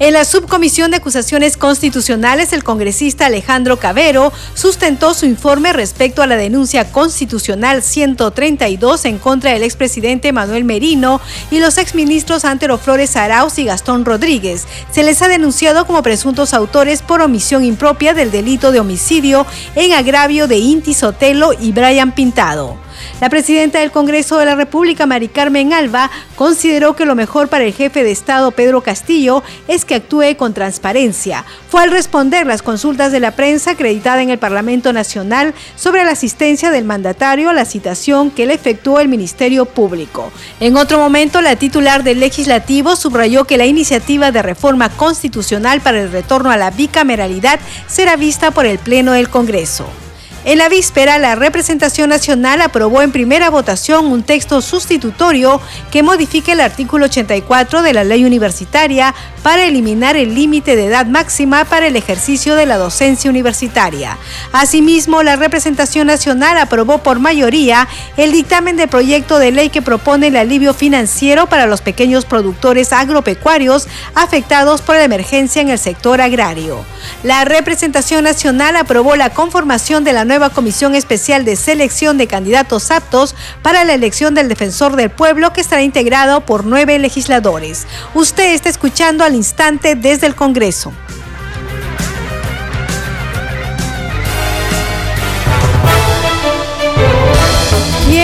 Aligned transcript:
En 0.00 0.14
la 0.14 0.24
subcomisión 0.24 0.90
de 0.90 0.96
acusaciones 0.96 1.58
constitucionales, 1.58 2.54
el 2.54 2.64
congresista 2.64 3.26
Alejandro 3.26 3.78
Cabero 3.78 4.32
sustentó 4.54 5.12
su 5.12 5.26
informe 5.26 5.74
respecto 5.74 6.22
a 6.22 6.26
la 6.26 6.38
denuncia 6.38 6.90
constitucional 6.90 7.82
132 7.82 9.04
en 9.04 9.18
contra 9.18 9.52
del 9.52 9.62
expresidente 9.62 10.32
Manuel 10.32 10.64
Merino 10.64 11.20
y 11.50 11.60
los 11.60 11.76
exministros 11.76 12.46
Antero 12.46 12.78
Flores 12.78 13.14
Arauz 13.14 13.58
y 13.58 13.66
Gastón 13.66 14.06
Rodríguez. 14.06 14.66
Se 14.90 15.02
les 15.02 15.20
ha 15.20 15.28
denunciado 15.28 15.86
como 15.86 16.02
presuntos 16.02 16.54
autores 16.54 17.02
por 17.02 17.20
omisión 17.20 17.62
impropia 17.62 18.14
del 18.14 18.30
delito 18.30 18.72
de 18.72 18.80
homicidio 18.80 19.46
en 19.74 19.92
agravio 19.92 20.48
de 20.48 20.56
Inti 20.56 20.94
Sotelo 20.94 21.52
y 21.52 21.72
Brian 21.72 22.12
Pintado. 22.12 22.78
La 23.20 23.28
presidenta 23.28 23.80
del 23.80 23.90
Congreso 23.90 24.38
de 24.38 24.46
la 24.46 24.54
República, 24.54 25.06
Mari 25.06 25.28
Carmen 25.28 25.72
Alba, 25.72 26.10
consideró 26.36 26.96
que 26.96 27.04
lo 27.04 27.14
mejor 27.14 27.48
para 27.48 27.64
el 27.64 27.74
jefe 27.74 28.02
de 28.02 28.10
Estado, 28.10 28.50
Pedro 28.50 28.80
Castillo, 28.80 29.42
es 29.68 29.84
que 29.84 29.96
actúe 29.96 30.36
con 30.36 30.54
transparencia. 30.54 31.44
Fue 31.68 31.82
al 31.82 31.90
responder 31.90 32.46
las 32.46 32.62
consultas 32.62 33.12
de 33.12 33.20
la 33.20 33.32
prensa 33.32 33.72
acreditada 33.72 34.22
en 34.22 34.30
el 34.30 34.38
Parlamento 34.38 34.92
Nacional 34.92 35.54
sobre 35.76 36.04
la 36.04 36.12
asistencia 36.12 36.70
del 36.70 36.84
mandatario 36.84 37.50
a 37.50 37.54
la 37.54 37.64
citación 37.64 38.30
que 38.30 38.46
le 38.46 38.54
efectuó 38.54 39.00
el 39.00 39.08
Ministerio 39.08 39.66
Público. 39.66 40.32
En 40.58 40.76
otro 40.76 40.98
momento, 40.98 41.40
la 41.40 41.56
titular 41.56 42.02
del 42.02 42.20
Legislativo 42.20 42.96
subrayó 42.96 43.44
que 43.44 43.58
la 43.58 43.66
iniciativa 43.66 44.30
de 44.32 44.42
reforma 44.42 44.88
constitucional 44.88 45.80
para 45.80 46.00
el 46.00 46.12
retorno 46.12 46.50
a 46.50 46.56
la 46.56 46.70
bicameralidad 46.70 47.60
será 47.86 48.16
vista 48.16 48.50
por 48.50 48.66
el 48.66 48.78
Pleno 48.78 49.12
del 49.12 49.28
Congreso. 49.28 49.86
En 50.42 50.56
la 50.56 50.70
víspera, 50.70 51.18
la 51.18 51.34
representación 51.34 52.08
nacional 52.08 52.62
aprobó 52.62 53.02
en 53.02 53.12
primera 53.12 53.50
votación 53.50 54.06
un 54.06 54.22
texto 54.22 54.62
sustitutorio 54.62 55.60
que 55.90 56.02
modifique 56.02 56.52
el 56.52 56.60
artículo 56.60 57.06
84 57.06 57.82
de 57.82 57.92
la 57.92 58.04
ley 58.04 58.24
universitaria 58.24 59.14
para 59.42 59.66
eliminar 59.66 60.16
el 60.16 60.34
límite 60.34 60.76
de 60.76 60.86
edad 60.86 61.04
máxima 61.04 61.66
para 61.66 61.86
el 61.86 61.96
ejercicio 61.96 62.54
de 62.54 62.64
la 62.64 62.78
docencia 62.78 63.28
universitaria. 63.28 64.16
Asimismo, 64.52 65.22
la 65.22 65.36
representación 65.36 66.06
nacional 66.06 66.56
aprobó 66.56 66.98
por 66.98 67.18
mayoría 67.18 67.86
el 68.16 68.32
dictamen 68.32 68.76
de 68.76 68.88
proyecto 68.88 69.38
de 69.38 69.52
ley 69.52 69.68
que 69.68 69.82
propone 69.82 70.28
el 70.28 70.36
alivio 70.36 70.72
financiero 70.72 71.48
para 71.48 71.66
los 71.66 71.82
pequeños 71.82 72.24
productores 72.24 72.94
agropecuarios 72.94 73.88
afectados 74.14 74.80
por 74.80 74.96
la 74.96 75.04
emergencia 75.04 75.60
en 75.60 75.68
el 75.68 75.78
sector 75.78 76.22
agrario. 76.22 76.82
La 77.24 77.44
representación 77.44 78.24
nacional 78.24 78.76
aprobó 78.76 79.16
la 79.16 79.30
conformación 79.30 80.02
de 80.02 80.14
la 80.14 80.24
nueva 80.30 80.50
Comisión 80.50 80.94
Especial 80.94 81.44
de 81.44 81.56
Selección 81.56 82.16
de 82.16 82.28
Candidatos 82.28 82.92
Aptos 82.92 83.34
para 83.62 83.82
la 83.82 83.94
elección 83.94 84.32
del 84.32 84.48
Defensor 84.48 84.94
del 84.94 85.10
Pueblo 85.10 85.52
que 85.52 85.60
estará 85.60 85.82
integrado 85.82 86.42
por 86.42 86.64
nueve 86.64 86.96
legisladores. 87.00 87.88
Usted 88.14 88.54
está 88.54 88.68
escuchando 88.68 89.24
al 89.24 89.34
instante 89.34 89.96
desde 89.96 90.28
el 90.28 90.36
Congreso. 90.36 90.92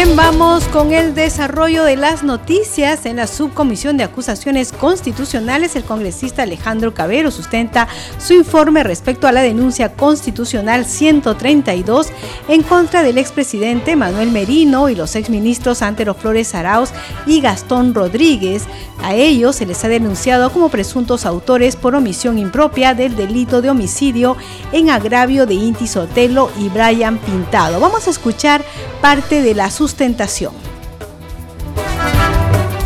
Vamos 0.05 0.65
con 0.69 0.93
el 0.93 1.15
desarrollo 1.15 1.84
de 1.84 1.97
las 1.97 2.23
noticias. 2.23 3.07
En 3.07 3.17
la 3.17 3.27
subcomisión 3.27 3.97
de 3.97 4.05
acusaciones 4.05 4.73
constitucionales, 4.73 5.75
el 5.75 5.84
congresista 5.84 6.43
Alejandro 6.43 6.93
Cabero 6.93 7.31
sustenta 7.31 7.89
su 8.19 8.35
informe 8.35 8.83
respecto 8.83 9.27
a 9.27 9.33
la 9.33 9.41
denuncia 9.41 9.93
constitucional 9.95 10.85
132 10.85 12.09
en 12.49 12.62
contra 12.62 13.03
del 13.03 13.17
expresidente 13.17 13.97
Manuel 13.97 14.31
Merino 14.31 14.91
y 14.91 14.95
los 14.95 15.17
exministros 15.17 15.81
Antero 15.81 16.15
Flores 16.15 16.55
Arauz 16.55 16.91
y 17.27 17.41
Gastón 17.41 17.95
Rodríguez. 17.95 18.65
A 19.03 19.15
ellos 19.15 19.56
se 19.56 19.67
les 19.67 19.85
ha 19.85 19.89
denunciado 19.89 20.51
como 20.51 20.71
presuntos 20.71 21.27
autores 21.27 21.77
por 21.77 21.95
omisión 21.95 22.39
impropia 22.39 22.95
del 22.95 23.17
delito 23.17 23.62
de 23.62 23.71
homicidio 23.71 24.37
en 24.73 24.91
agravio 24.91 25.47
de 25.47 25.55
Inti 25.55 25.87
Sotelo 25.87 26.51
y 26.59 26.69
Brian 26.69 27.19
Pintado. 27.19 27.79
Vamos 27.81 28.06
a 28.06 28.11
escuchar 28.11 28.65
parte 29.01 29.43
de 29.43 29.55
la 29.55 29.71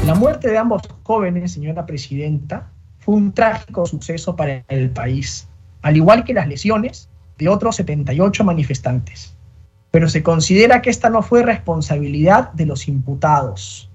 La 0.05 0.15
muerte 0.15 0.51
de 0.51 0.59
ambos 0.59 0.83
jóvenes, 1.03 1.53
señora 1.53 1.87
presidenta, 1.87 2.69
fue 2.99 3.15
un 3.15 3.33
trágico 3.33 3.87
suceso 3.87 4.37
para 4.37 4.65
el 4.69 4.91
país, 4.91 5.49
al 5.81 5.97
igual 5.97 6.25
que 6.25 6.35
las 6.35 6.47
lesiones 6.47 7.09
de 7.39 7.49
otros 7.49 7.77
78 7.77 8.45
manifestantes. 8.45 9.35
Pero 9.91 10.11
se 10.11 10.23
considera 10.23 10.83
que 10.83 10.91
esta 10.91 11.09
no 11.09 11.23
fue 11.23 11.43
responsabilidad 11.43 12.53
de 12.53 12.67
los 12.67 12.87
imputados, 12.87 13.89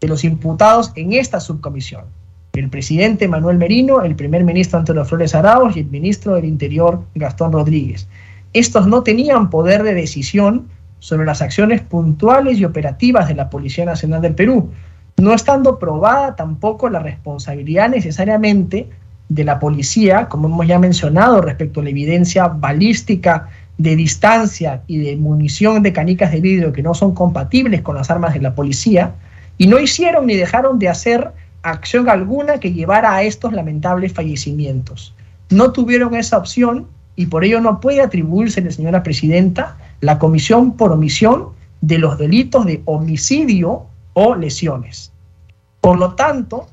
de 0.00 0.08
los 0.08 0.24
imputados 0.24 0.92
en 0.96 1.12
esta 1.12 1.40
subcomisión. 1.40 2.06
El 2.54 2.70
presidente 2.70 3.28
Manuel 3.28 3.58
Merino, 3.58 4.00
el 4.00 4.16
primer 4.16 4.44
ministro 4.44 4.78
Antonio 4.78 5.04
Flores 5.04 5.34
Arauz 5.34 5.76
y 5.76 5.80
el 5.80 5.90
ministro 5.90 6.36
del 6.36 6.46
Interior 6.46 7.04
Gastón 7.14 7.52
Rodríguez. 7.52 8.08
Estos 8.54 8.86
no 8.86 9.02
tenían 9.02 9.50
poder 9.50 9.82
de 9.82 9.92
decisión 9.92 10.68
sobre 11.00 11.26
las 11.26 11.42
acciones 11.42 11.80
puntuales 11.80 12.58
y 12.58 12.64
operativas 12.64 13.26
de 13.26 13.34
la 13.34 13.50
Policía 13.50 13.84
Nacional 13.84 14.22
del 14.22 14.34
Perú, 14.34 14.70
no 15.16 15.34
estando 15.34 15.78
probada 15.78 16.36
tampoco 16.36 16.88
la 16.88 17.00
responsabilidad 17.00 17.90
necesariamente 17.90 18.88
de 19.28 19.44
la 19.44 19.58
policía, 19.58 20.28
como 20.28 20.48
hemos 20.48 20.66
ya 20.66 20.78
mencionado, 20.78 21.40
respecto 21.40 21.80
a 21.80 21.84
la 21.84 21.90
evidencia 21.90 22.48
balística 22.48 23.48
de 23.78 23.96
distancia 23.96 24.82
y 24.86 24.98
de 24.98 25.16
munición 25.16 25.82
de 25.82 25.92
canicas 25.92 26.32
de 26.32 26.40
vidrio 26.40 26.72
que 26.72 26.82
no 26.82 26.94
son 26.94 27.14
compatibles 27.14 27.80
con 27.82 27.96
las 27.96 28.10
armas 28.10 28.34
de 28.34 28.40
la 28.40 28.54
policía, 28.54 29.14
y 29.56 29.66
no 29.66 29.78
hicieron 29.78 30.26
ni 30.26 30.36
dejaron 30.36 30.78
de 30.78 30.88
hacer 30.88 31.32
acción 31.62 32.08
alguna 32.08 32.58
que 32.58 32.72
llevara 32.72 33.14
a 33.14 33.22
estos 33.22 33.52
lamentables 33.52 34.12
fallecimientos. 34.12 35.14
No 35.50 35.72
tuvieron 35.72 36.14
esa 36.14 36.38
opción 36.38 36.86
y 37.16 37.26
por 37.26 37.44
ello 37.44 37.60
no 37.60 37.80
puede 37.80 38.00
atribuirse, 38.00 38.68
señora 38.70 39.02
presidenta, 39.02 39.76
la 40.00 40.18
comisión 40.18 40.76
por 40.76 40.92
omisión 40.92 41.50
de 41.80 41.98
los 41.98 42.18
delitos 42.18 42.66
de 42.66 42.82
homicidio 42.84 43.86
o 44.12 44.34
lesiones. 44.34 45.12
Por 45.80 45.98
lo 45.98 46.14
tanto, 46.14 46.66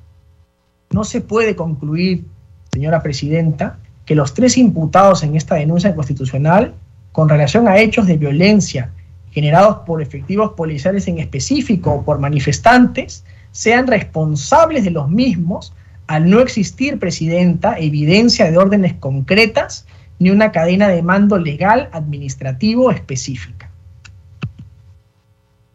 no 0.91 1.03
se 1.03 1.21
puede 1.21 1.55
concluir, 1.55 2.25
señora 2.71 3.01
presidenta, 3.01 3.79
que 4.05 4.15
los 4.15 4.33
tres 4.33 4.57
imputados 4.57 5.23
en 5.23 5.35
esta 5.35 5.55
denuncia 5.55 5.93
constitucional 5.95 6.73
con 7.11 7.29
relación 7.29 7.67
a 7.67 7.77
hechos 7.77 8.07
de 8.07 8.17
violencia 8.17 8.91
generados 9.31 9.77
por 9.85 10.01
efectivos 10.01 10.53
policiales 10.53 11.07
en 11.07 11.19
específico 11.19 11.91
o 11.91 12.03
por 12.03 12.19
manifestantes 12.19 13.23
sean 13.51 13.85
responsables 13.85 14.83
de 14.83 14.91
los 14.91 15.09
mismos 15.09 15.73
al 16.07 16.29
no 16.29 16.39
existir, 16.39 16.97
presidenta, 16.99 17.77
evidencia 17.77 18.49
de 18.49 18.57
órdenes 18.57 18.93
concretas 18.93 19.85
ni 20.19 20.29
una 20.29 20.51
cadena 20.51 20.87
de 20.87 21.01
mando 21.01 21.37
legal 21.37 21.89
administrativo 21.91 22.91
específica. 22.91 23.69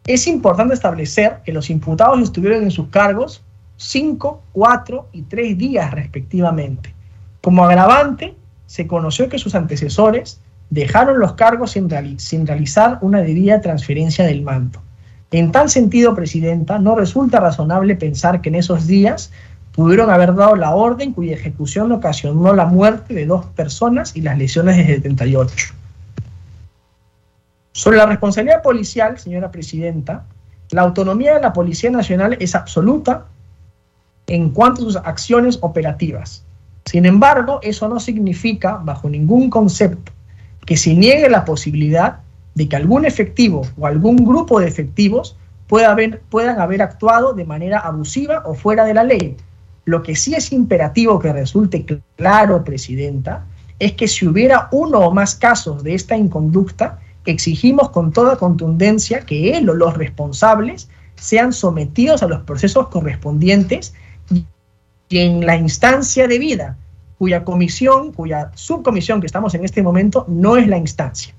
Es 0.07 0.27
importante 0.27 0.75
establecer 0.75 1.39
que 1.45 1.53
los 1.53 1.71
imputados 1.71 2.21
estuvieron 2.21 2.65
en 2.65 2.71
sus 2.71 2.89
cargos 2.89 3.45
cinco, 3.77 4.43
cuatro 4.53 5.09
y 5.13 5.23
tres 5.23 5.57
días 5.57 5.91
respectivamente. 5.93 6.94
Como 7.41 7.65
agravante, 7.65 8.35
se 8.67 8.87
conoció 8.87 9.29
que 9.29 9.39
sus 9.39 9.55
antecesores 9.55 10.41
dejaron 10.71 11.19
los 11.19 11.35
cargos 11.35 11.73
sin, 11.73 11.88
sin 12.19 12.47
realizar 12.47 12.99
una 13.03 13.21
debida 13.21 13.61
transferencia 13.61 14.25
del 14.25 14.43
mando. 14.43 14.81
En 15.31 15.53
tal 15.53 15.71
sentido, 15.71 16.15
Presidenta, 16.15 16.79
no 16.79 16.95
resulta 16.95 17.41
razonable 17.41 17.97
pensar 17.97 18.41
que 18.41 18.49
en 18.49 18.56
esos 18.56 18.87
días 18.87 19.33
pudieron 19.73 20.11
haber 20.11 20.35
dado 20.35 20.55
la 20.57 20.75
orden 20.75 21.13
cuya 21.13 21.35
ejecución 21.35 21.91
ocasionó 21.93 22.55
la 22.55 22.67
muerte 22.67 23.15
de 23.15 23.27
dos 23.27 23.47
personas 23.47 24.15
y 24.15 24.21
las 24.21 24.39
lesiones 24.39 24.77
de 24.77 24.97
78. 24.97 25.75
Sobre 27.73 27.97
la 27.97 28.07
responsabilidad 28.07 28.63
policial, 28.63 29.19
señora 29.19 29.51
presidenta, 29.51 30.25
la 30.71 30.83
autonomía 30.83 31.35
de 31.35 31.41
la 31.41 31.53
Policía 31.53 31.91
Nacional 31.91 32.37
es 32.39 32.55
absoluta 32.55 33.27
en 34.27 34.51
cuanto 34.51 34.83
a 34.83 34.85
sus 34.85 34.97
acciones 34.97 35.59
operativas. 35.63 36.45
Sin 36.85 37.07
embargo, 37.07 37.61
eso 37.63 37.89
no 37.89 37.99
significa, 37.99 38.79
bajo 38.83 39.09
ningún 39.09 39.49
concepto, 39.49 40.13
que 40.67 40.77
se 40.77 40.95
niegue 40.95 41.29
la 41.29 41.45
posibilidad 41.45 42.19
de 42.55 42.69
que 42.69 42.77
algún 42.77 43.05
efectivo 43.05 43.63
o 43.79 43.87
algún 43.87 44.17
grupo 44.17 44.61
de 44.61 44.69
efectivos 44.69 45.37
pueda 45.67 45.91
haber, 45.91 46.21
puedan 46.29 46.61
haber 46.61 46.83
actuado 46.83 47.33
de 47.33 47.45
manera 47.45 47.79
abusiva 47.79 48.43
o 48.45 48.55
fuera 48.55 48.85
de 48.85 48.95
la 48.95 49.05
ley, 49.05 49.37
lo 49.84 50.02
que 50.02 50.17
sí 50.17 50.34
es 50.34 50.52
imperativo 50.52 51.19
que 51.19 51.32
resulte 51.32 51.84
claro, 52.17 52.64
Presidenta, 52.64 53.44
es 53.79 53.93
que 53.93 54.06
si 54.06 54.26
hubiera 54.26 54.69
uno 54.70 55.00
o 55.00 55.12
más 55.12 55.34
casos 55.34 55.82
de 55.82 55.94
esta 55.94 56.17
inconducta, 56.17 57.00
exigimos 57.25 57.90
con 57.90 58.12
toda 58.12 58.37
contundencia 58.37 59.20
que 59.20 59.56
él 59.56 59.69
o 59.69 59.75
los 59.75 59.96
responsables 59.96 60.88
sean 61.17 61.52
sometidos 61.52 62.23
a 62.23 62.29
los 62.29 62.43
procesos 62.43 62.88
correspondientes 62.88 63.94
y 65.08 65.19
en 65.19 65.44
la 65.44 65.56
instancia 65.56 66.26
debida, 66.26 66.76
cuya 67.19 67.44
comisión, 67.44 68.12
cuya 68.12 68.50
subcomisión 68.55 69.20
que 69.20 69.26
estamos 69.26 69.55
en 69.55 69.64
este 69.64 69.82
momento 69.82 70.25
no 70.28 70.56
es 70.56 70.67
la 70.67 70.78
instancia. 70.78 71.35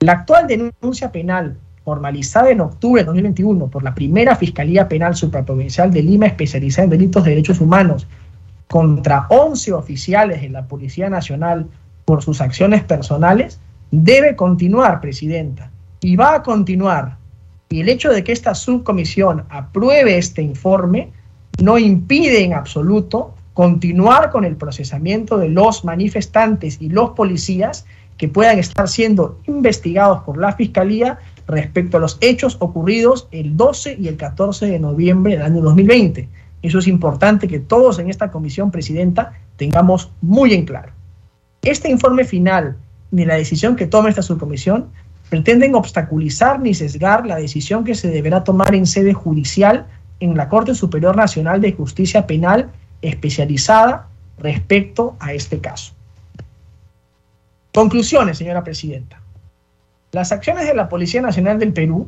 La 0.00 0.12
actual 0.12 0.46
denuncia 0.46 1.10
penal 1.10 1.58
formalizada 1.84 2.50
en 2.50 2.60
octubre 2.60 3.02
de 3.02 3.06
2021 3.06 3.68
por 3.68 3.82
la 3.82 3.94
primera 3.94 4.36
Fiscalía 4.36 4.88
Penal 4.88 5.14
Supraprovincial 5.14 5.92
de 5.92 6.02
Lima 6.02 6.26
especializada 6.26 6.84
en 6.84 6.90
delitos 6.90 7.24
de 7.24 7.30
derechos 7.30 7.60
humanos 7.60 8.06
contra 8.68 9.26
11 9.28 9.72
oficiales 9.72 10.40
de 10.40 10.48
la 10.48 10.66
Policía 10.66 11.10
Nacional 11.10 11.66
por 12.04 12.22
sus 12.22 12.40
acciones 12.40 12.82
personales 12.82 13.60
debe 13.90 14.34
continuar, 14.34 15.00
Presidenta, 15.00 15.70
y 16.00 16.16
va 16.16 16.34
a 16.36 16.42
continuar. 16.42 17.16
Y 17.68 17.80
el 17.80 17.88
hecho 17.88 18.10
de 18.10 18.24
que 18.24 18.32
esta 18.32 18.54
subcomisión 18.54 19.44
apruebe 19.48 20.18
este 20.18 20.42
informe 20.42 21.10
no 21.62 21.78
impide 21.78 22.42
en 22.42 22.54
absoluto 22.54 23.34
continuar 23.52 24.30
con 24.30 24.44
el 24.44 24.56
procesamiento 24.56 25.38
de 25.38 25.48
los 25.48 25.84
manifestantes 25.84 26.78
y 26.80 26.88
los 26.88 27.10
policías 27.10 27.86
que 28.16 28.28
puedan 28.28 28.58
estar 28.58 28.88
siendo 28.88 29.40
investigados 29.46 30.22
por 30.22 30.38
la 30.38 30.52
Fiscalía 30.52 31.18
respecto 31.46 31.96
a 31.96 32.00
los 32.00 32.18
hechos 32.20 32.56
ocurridos 32.60 33.28
el 33.30 33.56
12 33.56 33.96
y 34.00 34.08
el 34.08 34.16
14 34.16 34.66
de 34.66 34.78
noviembre 34.78 35.34
del 35.34 35.42
año 35.42 35.60
2020. 35.60 36.28
Eso 36.62 36.78
es 36.78 36.88
importante 36.88 37.48
que 37.48 37.60
todos 37.60 37.98
en 37.98 38.08
esta 38.08 38.30
comisión, 38.30 38.70
Presidenta, 38.70 39.34
tengamos 39.56 40.10
muy 40.22 40.54
en 40.54 40.64
claro. 40.64 40.92
Este 41.62 41.90
informe 41.90 42.24
final 42.24 42.76
ni 43.10 43.24
la 43.24 43.34
decisión 43.34 43.76
que 43.76 43.86
tome 43.86 44.10
esta 44.10 44.22
subcomisión 44.22 44.86
pretenden 45.28 45.74
obstaculizar 45.74 46.60
ni 46.60 46.74
sesgar 46.74 47.26
la 47.26 47.36
decisión 47.36 47.84
que 47.84 47.94
se 47.94 48.08
deberá 48.08 48.44
tomar 48.44 48.74
en 48.74 48.86
sede 48.86 49.14
judicial 49.14 49.86
en 50.20 50.36
la 50.36 50.48
Corte 50.48 50.74
Superior 50.74 51.16
Nacional 51.16 51.60
de 51.60 51.72
Justicia 51.72 52.26
Penal 52.26 52.70
especializada 53.02 54.08
respecto 54.38 55.16
a 55.20 55.32
este 55.32 55.60
caso. 55.60 55.92
Conclusiones, 57.72 58.38
señora 58.38 58.64
Presidenta. 58.64 59.20
Las 60.14 60.30
acciones 60.30 60.68
de 60.68 60.76
la 60.76 60.88
Policía 60.88 61.20
Nacional 61.20 61.58
del 61.58 61.72
Perú 61.72 62.06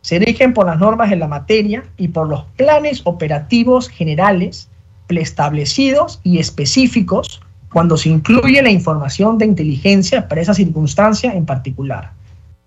se 0.00 0.20
rigen 0.20 0.54
por 0.54 0.66
las 0.66 0.78
normas 0.78 1.10
de 1.10 1.16
la 1.16 1.26
materia 1.26 1.82
y 1.96 2.06
por 2.06 2.28
los 2.28 2.44
planes 2.56 3.00
operativos 3.02 3.88
generales 3.88 4.68
preestablecidos 5.08 6.20
y 6.22 6.38
específicos 6.38 7.42
cuando 7.72 7.96
se 7.96 8.10
incluye 8.10 8.62
la 8.62 8.70
información 8.70 9.38
de 9.38 9.46
inteligencia 9.46 10.28
para 10.28 10.40
esa 10.40 10.54
circunstancia 10.54 11.32
en 11.32 11.46
particular. 11.46 12.12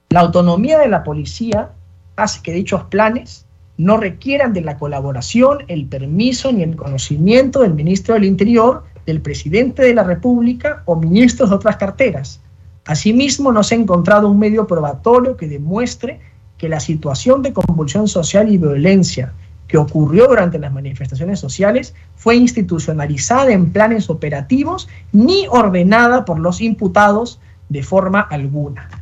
La 0.09 0.19
autonomía 0.19 0.77
de 0.77 0.89
la 0.89 1.05
policía 1.05 1.69
hace 2.17 2.41
que 2.41 2.51
dichos 2.51 2.83
planes 2.83 3.45
no 3.77 3.95
requieran 3.95 4.51
de 4.51 4.59
la 4.59 4.77
colaboración, 4.77 5.59
el 5.69 5.85
permiso 5.85 6.51
ni 6.51 6.63
el 6.63 6.75
conocimiento 6.75 7.61
del 7.61 7.75
ministro 7.75 8.15
del 8.15 8.25
Interior, 8.25 8.83
del 9.05 9.21
presidente 9.21 9.83
de 9.83 9.93
la 9.93 10.03
República 10.03 10.83
o 10.83 10.97
ministros 10.97 11.49
de 11.49 11.55
otras 11.55 11.77
carteras. 11.77 12.41
Asimismo, 12.85 13.51
no 13.51 13.63
se 13.63 13.75
ha 13.75 13.77
encontrado 13.77 14.27
un 14.27 14.39
medio 14.39 14.67
probatorio 14.67 15.37
que 15.37 15.47
demuestre 15.47 16.19
que 16.57 16.69
la 16.69 16.79
situación 16.79 17.41
de 17.41 17.53
convulsión 17.53 18.07
social 18.07 18.51
y 18.51 18.57
violencia 18.57 19.33
que 19.67 19.77
ocurrió 19.77 20.27
durante 20.27 20.59
las 20.59 20.73
manifestaciones 20.73 21.39
sociales 21.39 21.95
fue 22.15 22.35
institucionalizada 22.35 23.51
en 23.53 23.71
planes 23.71 24.09
operativos 24.09 24.89
ni 25.13 25.47
ordenada 25.49 26.25
por 26.25 26.39
los 26.39 26.59
imputados 26.59 27.39
de 27.69 27.81
forma 27.81 28.19
alguna. 28.19 29.00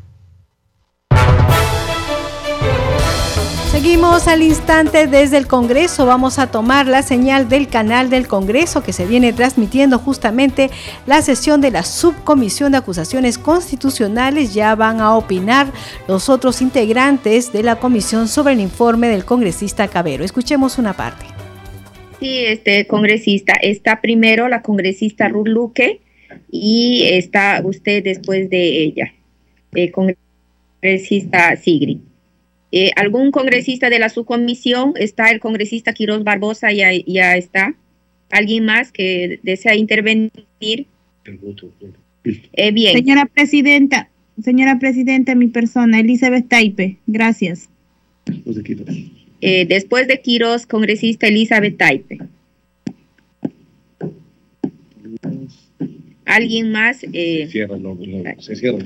Seguimos 3.81 4.27
al 4.27 4.41
instante 4.41 5.07
desde 5.07 5.37
el 5.37 5.47
Congreso. 5.47 6.05
Vamos 6.05 6.37
a 6.37 6.51
tomar 6.51 6.85
la 6.85 7.01
señal 7.01 7.47
del 7.47 7.69
canal 7.69 8.09
del 8.09 8.27
Congreso 8.27 8.83
que 8.83 8.91
se 8.91 9.05
viene 9.05 9.31
transmitiendo 9.31 9.99
justamente 9.99 10.69
la 11.07 11.21
sesión 11.21 11.61
de 11.61 11.71
la 11.71 11.83
Subcomisión 11.83 12.73
de 12.73 12.79
Acusaciones 12.79 13.37
Constitucionales. 13.37 14.53
Ya 14.53 14.75
van 14.75 14.99
a 14.99 15.15
opinar 15.15 15.71
los 16.09 16.27
otros 16.27 16.61
integrantes 16.61 17.53
de 17.53 17.63
la 17.63 17.77
comisión 17.77 18.27
sobre 18.27 18.51
el 18.51 18.59
informe 18.59 19.07
del 19.07 19.23
congresista 19.23 19.87
Cabero. 19.87 20.25
Escuchemos 20.25 20.77
una 20.77 20.91
parte. 20.91 21.25
Sí, 22.19 22.43
este 22.47 22.85
congresista. 22.85 23.53
Está 23.53 24.01
primero 24.01 24.49
la 24.49 24.61
congresista 24.61 25.29
Ruth 25.29 25.47
Luque 25.47 26.01
y 26.51 27.03
está 27.05 27.61
usted 27.63 28.03
después 28.03 28.49
de 28.49 28.83
ella, 28.83 29.13
el 29.71 29.89
congresista 29.93 31.55
Sigrid. 31.55 31.99
Eh, 32.71 32.91
¿Algún 32.95 33.31
congresista 33.31 33.89
de 33.89 33.99
la 33.99 34.09
subcomisión? 34.09 34.93
Está 34.95 35.31
el 35.31 35.39
congresista 35.39 35.93
Quiroz 35.93 36.23
Barbosa, 36.23 36.71
ya, 36.71 36.89
ya 37.05 37.35
está. 37.35 37.75
¿Alguien 38.29 38.65
más 38.65 38.91
que 38.91 39.39
desea 39.43 39.75
intervenir? 39.75 40.85
Eh, 42.53 42.71
bien. 42.71 42.93
Señora 42.93 43.25
Presidenta, 43.25 44.09
señora 44.43 44.77
Presidenta, 44.79 45.35
mi 45.35 45.47
persona, 45.47 45.99
Elizabeth 45.99 46.47
Taipe, 46.47 46.97
gracias. 47.07 47.69
Eh, 49.41 49.65
después 49.65 50.07
de 50.07 50.21
Quiroz, 50.21 50.65
congresista 50.67 51.27
Elizabeth 51.27 51.77
Taipe. 51.77 52.19
¿Alguien 56.25 56.71
más? 56.71 57.03
Eh, 57.11 57.47
se 57.47 58.55
cierra, 58.55 58.77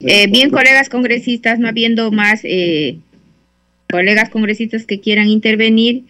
eh, 0.00 0.26
bien, 0.28 0.50
colegas 0.50 0.88
congresistas, 0.88 1.58
no 1.58 1.68
habiendo 1.68 2.10
más 2.12 2.40
eh, 2.44 2.98
colegas 3.90 4.30
congresistas 4.30 4.84
que 4.84 5.00
quieran 5.00 5.28
intervenir, 5.28 6.04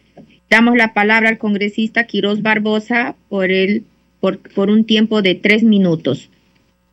damos 0.50 0.76
la 0.76 0.92
palabra 0.92 1.28
al 1.28 1.38
congresista 1.38 2.04
Quiroz 2.04 2.42
Barbosa 2.42 3.16
por, 3.28 3.50
el, 3.50 3.84
por, 4.20 4.38
por 4.38 4.70
un 4.70 4.84
tiempo 4.84 5.22
de 5.22 5.34
tres 5.34 5.62
minutos. 5.62 6.30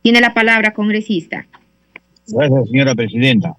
Tiene 0.02 0.20
la 0.20 0.34
palabra, 0.34 0.72
congresista. 0.72 1.46
Gracias, 2.28 2.68
señora 2.70 2.94
presidenta. 2.94 3.54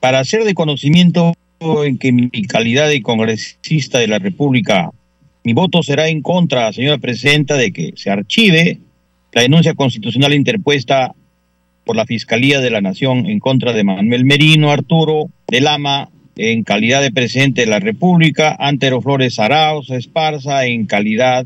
Para 0.00 0.18
hacer 0.20 0.44
de 0.44 0.54
conocimiento 0.54 1.32
en 1.60 1.96
que 1.96 2.12
mi 2.12 2.28
calidad 2.46 2.88
de 2.88 3.02
congresista 3.02 4.00
de 4.00 4.08
la 4.08 4.18
República, 4.18 4.90
mi 5.44 5.52
voto 5.52 5.82
será 5.82 6.08
en 6.08 6.22
contra, 6.22 6.72
señora 6.72 6.98
presidenta, 6.98 7.56
de 7.56 7.72
que 7.72 7.92
se 7.96 8.10
archive 8.10 8.78
la 9.32 9.42
denuncia 9.42 9.74
constitucional 9.74 10.34
interpuesta 10.34 11.14
por 11.84 11.96
la 11.96 12.06
Fiscalía 12.06 12.60
de 12.60 12.70
la 12.70 12.80
Nación 12.80 13.26
en 13.26 13.38
contra 13.40 13.72
de 13.72 13.84
Manuel 13.84 14.24
Merino 14.24 14.70
Arturo 14.70 15.30
de 15.48 15.60
Lama 15.60 16.08
en 16.36 16.62
calidad 16.62 17.02
de 17.02 17.12
presidente 17.12 17.62
de 17.62 17.66
la 17.66 17.80
República, 17.80 18.56
Antero 18.58 19.02
Flores 19.02 19.38
Arauz 19.38 19.90
Esparza 19.90 20.66
en 20.66 20.86
calidad 20.86 21.44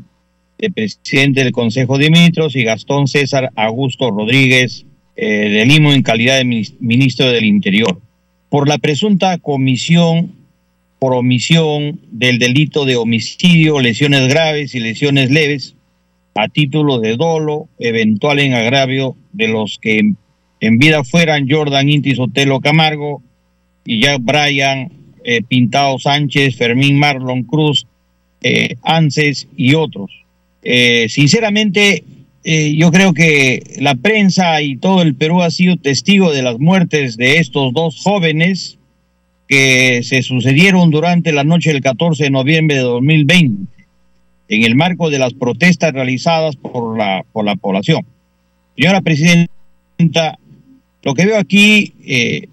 de 0.57 0.71
presidente 0.71 1.43
del 1.43 1.51
Consejo 1.51 1.97
de 1.97 2.09
Ministros 2.09 2.55
y 2.55 2.63
Gastón 2.63 3.07
César 3.07 3.51
Augusto 3.55 4.11
Rodríguez 4.11 4.85
eh, 5.15 5.49
de 5.49 5.65
Limo 5.65 5.91
en 5.93 6.03
calidad 6.03 6.37
de 6.37 6.45
ministro 6.79 7.31
del 7.31 7.45
Interior. 7.45 7.99
Por 8.49 8.67
la 8.67 8.77
presunta 8.77 9.37
comisión 9.39 10.37
por 10.99 11.13
omisión 11.13 11.99
del 12.11 12.39
delito 12.39 12.85
de 12.85 12.95
homicidio, 12.95 13.79
lesiones 13.79 14.27
graves 14.27 14.73
y 14.73 14.79
lesiones 14.79 15.29
leves 15.29 15.75
a 16.33 16.47
título 16.47 16.99
de 16.99 17.17
dolo 17.17 17.67
eventual 17.79 18.39
en 18.39 18.53
agravio 18.53 19.15
de 19.31 19.47
los 19.47 19.77
que 19.79 20.13
en 20.59 20.77
vida 20.79 21.03
fueran 21.03 21.47
Jordan 21.49 21.89
Inti 21.89 22.15
Sotelo 22.15 22.59
Camargo 22.59 23.21
y 23.85 24.01
Jack 24.01 24.21
Bryan, 24.21 24.91
eh, 25.23 25.41
Pintado 25.47 25.99
Sánchez, 25.99 26.55
Fermín 26.55 26.97
Marlon 26.97 27.43
Cruz, 27.43 27.87
eh, 28.41 28.75
Anses 28.83 29.47
y 29.55 29.73
otros. 29.73 30.11
Eh, 30.63 31.07
sinceramente, 31.09 32.03
yo 32.43 32.91
creo 32.93 33.13
que 33.13 33.61
la 33.77 33.95
prensa 33.95 34.61
y 34.61 34.77
todo 34.77 35.01
el 35.01 35.15
Perú 35.15 35.41
ha 35.41 35.51
sido 35.51 35.75
testigo 35.75 36.31
de 36.31 36.43
las 36.43 36.59
muertes 36.59 37.17
de 37.17 37.39
estos 37.39 37.73
dos 37.73 38.01
jóvenes 38.01 38.77
que 39.49 40.01
se 40.01 40.21
sucedieron 40.21 40.89
durante 40.89 41.33
la 41.33 41.43
noche 41.43 41.73
del 41.73 41.81
14 41.81 42.23
de 42.23 42.29
noviembre 42.29 42.77
de 42.77 42.83
2020 42.83 43.67
en 44.49 44.63
el 44.63 44.75
marco 44.75 45.09
de 45.09 45.19
las 45.19 45.33
protestas 45.33 45.93
realizadas 45.93 46.55
por 46.55 46.97
la, 46.97 47.23
por 47.31 47.45
la 47.45 47.55
población. 47.55 48.05
Señora 48.77 49.01
Presidenta, 49.01 50.37
lo 51.07 51.13
que 51.13 51.25
veo 51.25 51.37
aquí 51.37 51.93
eh, 52.03 52.49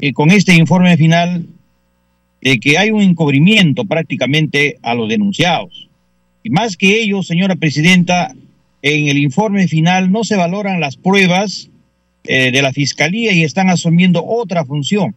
eh, 0.00 0.12
con 0.12 0.32
este 0.32 0.56
informe 0.56 0.96
final 0.96 1.46
de 2.40 2.58
que 2.58 2.76
hay 2.76 2.90
un 2.90 3.00
encubrimiento 3.00 3.84
prácticamente 3.84 4.76
a 4.82 4.94
los 4.94 5.08
denunciados. 5.08 5.88
Y 6.42 6.50
más 6.50 6.76
que 6.76 7.00
ello, 7.00 7.22
señora 7.22 7.54
presidenta, 7.54 8.34
en 8.82 9.06
el 9.06 9.18
informe 9.18 9.68
final 9.68 10.10
no 10.10 10.24
se 10.24 10.34
valoran 10.34 10.80
las 10.80 10.96
pruebas 10.96 11.70
eh, 12.24 12.50
de 12.50 12.60
la 12.60 12.72
fiscalía 12.72 13.34
y 13.34 13.44
están 13.44 13.70
asumiendo 13.70 14.26
otra 14.26 14.64
función. 14.64 15.14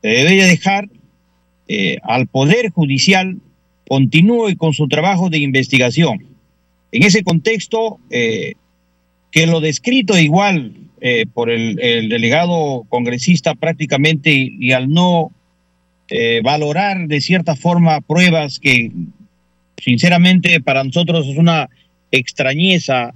Se 0.00 0.08
debería 0.08 0.46
dejar 0.46 0.88
al 2.04 2.26
Poder 2.26 2.70
Judicial 2.70 3.36
continúe 3.86 4.56
con 4.56 4.72
su 4.72 4.88
trabajo 4.88 5.28
de 5.28 5.40
investigación. 5.40 6.24
En 6.90 7.02
ese 7.02 7.22
contexto, 7.22 7.98
que 9.34 9.48
lo 9.48 9.60
descrito 9.60 10.16
igual 10.16 10.74
eh, 11.00 11.26
por 11.34 11.50
el, 11.50 11.74
delegado 11.74 12.84
congresista 12.88 13.56
prácticamente 13.56 14.30
y, 14.32 14.70
al 14.70 14.88
no 14.88 15.32
eh, 16.08 16.40
valorar 16.44 17.08
de 17.08 17.20
cierta 17.20 17.56
forma 17.56 18.00
pruebas 18.00 18.60
que 18.60 18.92
sinceramente 19.76 20.60
para 20.60 20.84
nosotros 20.84 21.26
es 21.26 21.36
una 21.36 21.68
extrañeza 22.12 23.12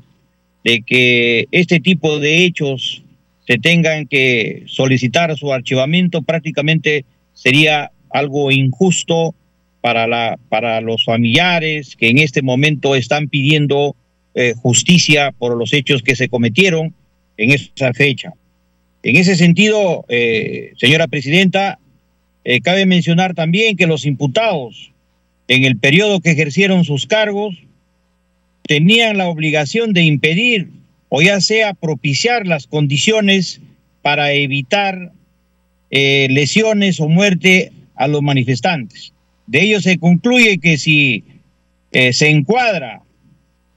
de 0.64 0.82
que 0.82 1.46
este 1.52 1.78
tipo 1.78 2.18
de 2.18 2.44
hechos 2.44 3.04
se 3.46 3.58
tengan 3.58 4.08
que 4.08 4.64
solicitar 4.66 5.38
su 5.38 5.52
archivamiento 5.52 6.22
prácticamente 6.22 7.04
sería 7.32 7.92
algo 8.10 8.50
injusto 8.50 9.36
para, 9.80 10.08
la, 10.08 10.36
para 10.48 10.80
los 10.80 11.04
familiares 11.04 11.94
que 11.94 12.08
en 12.08 12.18
este 12.18 12.42
momento 12.42 12.96
están 12.96 13.28
pidiendo 13.28 13.94
eh, 14.40 14.54
justicia 14.54 15.32
por 15.32 15.56
los 15.56 15.72
hechos 15.72 16.00
que 16.00 16.14
se 16.14 16.28
cometieron 16.28 16.94
en 17.38 17.50
esa 17.50 17.92
fecha. 17.92 18.34
En 19.02 19.16
ese 19.16 19.34
sentido, 19.34 20.04
eh, 20.08 20.74
señora 20.76 21.08
presidenta, 21.08 21.80
eh, 22.44 22.60
cabe 22.60 22.86
mencionar 22.86 23.34
también 23.34 23.76
que 23.76 23.88
los 23.88 24.06
imputados 24.06 24.92
en 25.48 25.64
el 25.64 25.76
periodo 25.76 26.20
que 26.20 26.30
ejercieron 26.30 26.84
sus 26.84 27.04
cargos 27.08 27.56
tenían 28.62 29.18
la 29.18 29.26
obligación 29.26 29.92
de 29.92 30.02
impedir 30.02 30.70
o 31.08 31.20
ya 31.20 31.40
sea 31.40 31.74
propiciar 31.74 32.46
las 32.46 32.68
condiciones 32.68 33.60
para 34.02 34.30
evitar 34.34 35.10
lesiones 35.90 37.00
o 37.00 37.08
muerte 37.08 37.72
a 37.96 38.06
los 38.06 38.22
manifestantes. 38.22 39.12
De 39.48 39.62
ello 39.62 39.80
se 39.80 39.98
concluye 39.98 40.58
que 40.58 40.78
si 40.78 41.24
se 41.90 42.28
encuadra 42.28 43.02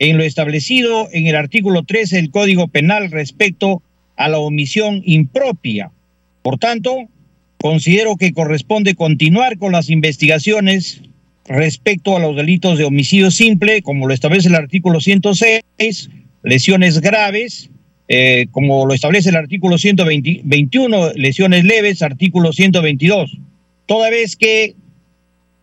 en 0.02 0.18
lo 0.18 0.24
establecido 0.24 1.10
en 1.12 1.28
el 1.28 1.36
artículo 1.36 1.84
13 1.84 2.16
del 2.16 2.32
Código 2.32 2.68
Penal 2.68 3.12
respecto 3.12 3.84
a 4.18 4.30
la 4.30 4.40
omisión 4.40 5.04
impropia. 5.06 5.92
Por 6.42 6.58
tanto, 6.58 7.08
considero 7.60 8.16
que 8.16 8.34
corresponde 8.34 8.96
continuar 8.96 9.60
con 9.60 9.74
las 9.74 9.92
investigaciones 9.92 11.04
respecto 11.46 12.18
a 12.18 12.20
los 12.20 12.36
delitos 12.36 12.80
de 12.80 12.86
homicidio 12.86 13.30
simple, 13.30 13.84
como 13.84 14.08
lo 14.08 14.14
establece 14.16 14.48
el 14.48 14.56
artículo 14.56 15.02
106, 15.02 16.10
lesiones 16.42 17.00
graves, 17.00 17.70
eh, 18.08 18.48
como 18.50 18.88
lo 18.88 18.96
establece 18.96 19.30
el 19.30 19.36
artículo 19.36 19.78
121, 19.78 21.12
lesiones 21.14 21.64
leves, 21.64 22.02
artículo 22.02 22.54
122. 22.54 23.38
Toda 23.86 24.10
vez 24.10 24.36
que 24.36 24.74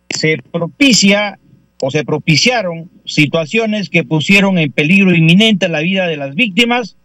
se 0.09 0.37
propicia 0.37 1.37
o 1.81 1.91
se 1.91 2.03
propiciaron 2.03 2.89
situaciones 3.05 3.89
que 3.89 4.03
pusieron 4.03 4.57
en 4.57 4.71
peligro 4.71 5.15
inminente 5.15 5.69
la 5.69 5.79
vida 5.79 6.07
de 6.07 6.17
las 6.17 6.35
víctimas, 6.35 6.97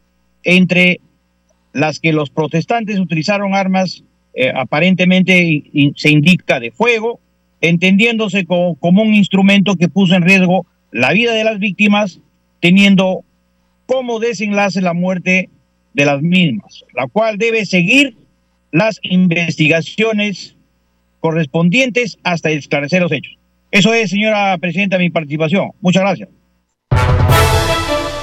entre 0.43 1.01
las 1.73 2.01
que 2.01 2.13
los 2.13 2.31
protestantes 2.31 2.99
utilizaron 2.99 3.55
armas 3.55 4.05
eh, 4.35 4.53
aparentemente 4.55 5.63
se 5.97 6.11
indica 6.11 6.59
de 6.59 6.73
fuego, 6.73 7.21
entendiéndose 7.61 8.45
como, 8.45 8.75
como 8.77 9.03
un 9.03 9.15
instrumento 9.15 9.77
que 9.77 9.89
puso 9.89 10.15
en 10.15 10.23
riesgo 10.23 10.67
la 10.91 11.13
vida 11.13 11.33
de 11.33 11.45
las 11.45 11.59
víctimas, 11.59 12.21
teniendo 12.61 13.25
como 13.87 14.19
desenlace 14.19 14.81
la 14.81 14.93
muerte 14.93 15.51
de 15.93 16.05
las 16.05 16.21
mismas, 16.21 16.85
la 16.95 17.07
cual 17.07 17.39
debe 17.39 17.65
seguir 17.65 18.17
las 18.73 18.99
investigaciones 19.03 20.57
correspondientes 21.21 22.19
hasta 22.25 22.51
esclarecer 22.51 23.03
los 23.03 23.13
hechos. 23.13 23.39
Eso 23.75 23.93
es, 23.93 24.09
señora 24.09 24.57
presidenta, 24.59 24.99
mi 24.99 25.11
participación. 25.11 25.73
Muchas 25.81 26.03
gracias. 26.05 26.29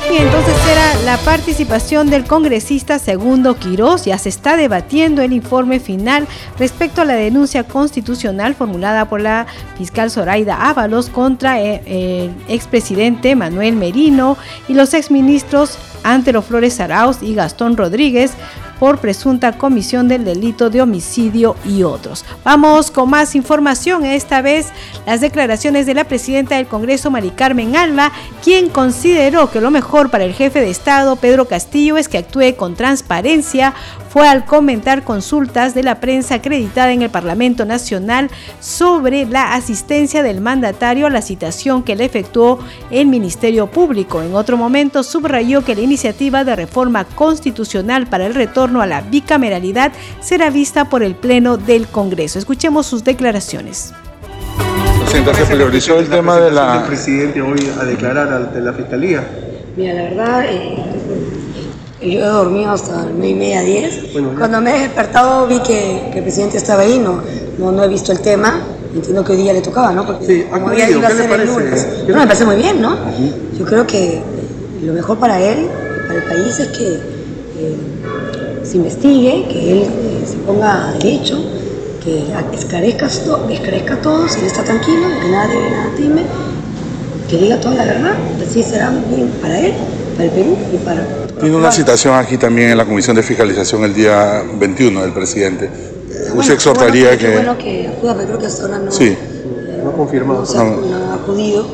Y 0.09 0.15
entonces 0.15 0.55
era 0.71 1.01
la 1.03 1.17
participación 1.17 2.09
del 2.09 2.23
congresista 2.23 2.99
Segundo 2.99 3.57
Quirós. 3.57 4.05
Ya 4.05 4.17
se 4.17 4.29
está 4.29 4.55
debatiendo 4.55 5.21
el 5.21 5.33
informe 5.33 5.81
final 5.81 6.25
respecto 6.57 7.01
a 7.01 7.05
la 7.05 7.15
denuncia 7.15 7.65
constitucional 7.65 8.55
formulada 8.55 9.09
por 9.09 9.19
la 9.19 9.45
fiscal 9.77 10.09
Zoraida 10.09 10.69
Ábalos 10.69 11.09
contra 11.09 11.61
eh, 11.61 11.81
el 11.85 12.31
expresidente 12.47 13.35
Manuel 13.35 13.75
Merino 13.75 14.37
y 14.69 14.73
los 14.73 14.93
exministros 14.93 15.77
Antero 16.03 16.41
Flores 16.41 16.79
Arauz 16.79 17.21
y 17.21 17.35
Gastón 17.35 17.75
Rodríguez 17.75 18.37
por 18.81 18.97
presunta 18.97 19.59
comisión 19.59 20.07
del 20.07 20.25
delito 20.25 20.71
de 20.71 20.81
homicidio 20.81 21.55
y 21.63 21.83
otros. 21.83 22.25
Vamos 22.43 22.89
con 22.89 23.11
más 23.11 23.35
información, 23.35 24.05
esta 24.05 24.41
vez 24.41 24.69
las 25.05 25.21
declaraciones 25.21 25.85
de 25.85 25.93
la 25.93 26.05
presidenta 26.05 26.55
del 26.55 26.65
Congreso, 26.65 27.11
Mari 27.11 27.29
Carmen 27.29 27.75
Alba, 27.75 28.11
quien 28.43 28.69
consideró 28.69 29.51
que 29.51 29.61
lo 29.61 29.69
mejor 29.69 30.09
para 30.09 30.23
el 30.23 30.33
jefe 30.33 30.61
de 30.61 30.71
Estado, 30.71 31.15
Pedro 31.15 31.45
Castillo, 31.45 31.95
es 31.95 32.09
que 32.09 32.17
actúe 32.17 32.55
con 32.57 32.73
transparencia, 32.73 33.75
fue 34.09 34.27
al 34.27 34.45
comentar 34.45 35.03
consultas 35.03 35.73
de 35.73 35.83
la 35.83 36.01
prensa 36.01 36.35
acreditada 36.35 36.91
en 36.91 37.03
el 37.03 37.09
Parlamento 37.09 37.65
Nacional 37.65 38.29
sobre 38.59 39.25
la 39.25 39.53
asistencia 39.53 40.21
del 40.21 40.41
mandatario 40.41 41.05
a 41.05 41.11
la 41.11 41.21
citación 41.21 41.83
que 41.83 41.95
le 41.95 42.05
efectuó 42.05 42.59
el 42.89 43.05
Ministerio 43.05 43.67
Público. 43.67 44.21
En 44.21 44.35
otro 44.35 44.57
momento 44.57 45.03
subrayó 45.03 45.63
que 45.63 45.75
la 45.75 45.81
iniciativa 45.81 46.43
de 46.43 46.57
reforma 46.57 47.05
constitucional 47.05 48.07
para 48.07 48.25
el 48.25 48.33
retorno 48.33 48.70
a 48.79 48.85
la 48.85 49.01
bicameralidad 49.01 49.91
será 50.21 50.51
vista 50.51 50.85
por 50.85 51.01
el 51.01 51.15
Pleno 51.15 51.57
del 51.57 51.87
Congreso. 51.87 52.37
Escuchemos 52.37 52.85
sus 52.85 53.03
declaraciones. 53.03 53.91
se 55.11 55.45
priorizó 55.55 55.99
el 55.99 56.07
tema 56.07 56.39
de 56.39 56.51
la... 56.51 56.85
presidente 56.85 57.41
hoy 57.41 57.69
a 57.79 57.83
declarar 57.83 58.31
ante 58.31 58.61
la 58.61 58.71
Fiscalía? 58.71 59.27
Mira, 59.75 59.93
la 59.93 60.03
verdad, 60.03 60.45
eh, 60.45 60.75
yo 62.01 62.19
he 62.19 62.27
dormido 62.27 62.71
hasta 62.71 63.05
nueve 63.11 63.29
y 63.29 63.35
media, 63.35 63.61
diez. 63.61 63.99
Cuando 64.37 64.61
me 64.61 64.75
he 64.75 64.79
despertado 64.81 65.47
vi 65.47 65.59
que, 65.59 66.11
el 66.13 66.21
presidente 66.21 66.57
estaba 66.57 66.83
ahí, 66.83 66.99
no, 66.99 67.21
no, 67.71 67.83
he 67.83 67.87
visto 67.87 68.11
el 68.11 68.19
tema. 68.19 68.61
Entiendo 68.93 69.23
que 69.23 69.31
hoy 69.31 69.37
día 69.37 69.53
le 69.53 69.61
tocaba, 69.61 69.93
¿no? 69.93 70.05
Porque 70.05 70.25
sí, 70.25 70.45
como 70.51 70.73
iba 70.73 71.07
a 71.07 71.11
ser 71.11 71.31
el 71.31 71.47
lunes. 71.47 71.87
No, 72.07 72.17
me 72.17 72.25
parece 72.25 72.45
muy 72.45 72.57
bien, 72.57 72.81
¿no? 72.81 72.97
Yo 73.57 73.65
creo 73.65 73.87
que 73.87 74.21
lo 74.83 74.93
mejor 74.93 75.17
para 75.17 75.39
él, 75.39 75.67
para 76.07 76.19
el 76.19 76.23
país, 76.23 76.59
es 76.59 76.67
que 76.69 76.93
eh, 77.61 77.77
se 78.63 78.77
investigue, 78.77 79.47
que 79.49 79.71
él 79.71 79.81
eh, 79.83 80.25
se 80.25 80.37
ponga 80.37 80.89
a 80.89 80.93
derecho, 80.93 81.39
que 82.03 82.23
esclarezca, 82.57 83.07
esclarezca 83.07 84.01
todo, 84.01 84.27
si 84.27 84.39
él 84.39 84.45
está 84.47 84.63
tranquilo, 84.63 85.07
que 85.21 85.29
nadie 85.29 85.55
nada 85.69 85.91
teme, 85.95 86.21
que 87.29 87.37
diga 87.37 87.59
toda 87.59 87.75
la 87.75 87.85
verdad. 87.85 88.13
Así 88.47 88.63
será 88.63 88.89
bien 89.09 89.29
para 89.41 89.59
él, 89.59 89.73
para 90.15 90.25
el 90.25 90.31
Perú 90.31 90.57
y 90.73 90.77
para 90.77 91.05
tiene 91.41 91.55
una 91.55 91.71
citación 91.71 92.13
aquí 92.13 92.37
también 92.37 92.69
en 92.69 92.77
la 92.77 92.85
Comisión 92.85 93.15
de 93.15 93.23
Fiscalización 93.23 93.83
el 93.83 93.95
día 93.95 94.43
21 94.59 95.01
del 95.01 95.11
presidente. 95.11 95.67
Bueno, 95.67 96.39
Usted 96.39 96.53
exhortaría 96.53 97.07
bueno, 97.07 97.19
que... 97.19 97.33
Bueno 97.33 97.57
que 97.57 97.87
acuda, 97.87 98.13
pero 98.13 98.27
creo 98.27 98.39
que 98.39 98.45
hasta 98.45 98.63
ahora 98.63 98.77
no, 98.77 98.91
sí. 98.91 99.17
no 99.83 99.89
ha 99.89 99.93
confirmado. 99.93 100.45
No, 100.53 100.95
ha 101.11 101.15
acudido. 101.15 101.65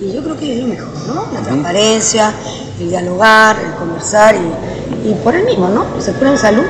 Y 0.00 0.12
yo 0.12 0.22
creo 0.22 0.38
que 0.38 0.54
es 0.54 0.62
lo 0.62 0.68
mejor, 0.68 0.88
¿no? 1.06 1.26
La 1.34 1.40
transparencia, 1.40 2.32
el 2.80 2.90
dialogar, 2.90 3.56
el 3.64 3.72
conversar 3.74 4.34
y, 4.34 5.08
y 5.10 5.14
por 5.14 5.34
él 5.34 5.44
mismo, 5.44 5.68
¿no? 5.68 5.94
Que 5.94 6.02
se 6.02 6.12
cure 6.12 6.30
en 6.30 6.38
salud 6.38 6.64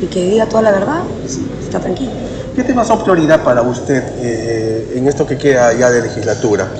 y 0.00 0.06
que 0.06 0.24
diga 0.24 0.46
toda 0.46 0.62
la 0.62 0.72
verdad, 0.72 1.02
pues, 1.20 1.38
está 1.62 1.80
tranquilo. 1.80 2.12
¿Qué 2.54 2.62
temas 2.64 2.86
son 2.86 3.02
prioridad 3.02 3.42
para 3.42 3.62
usted 3.62 4.02
eh, 4.18 4.94
en 4.96 5.08
esto 5.08 5.26
que 5.26 5.36
queda 5.36 5.72
ya 5.74 5.90
de 5.90 6.02
legislatura? 6.02 6.70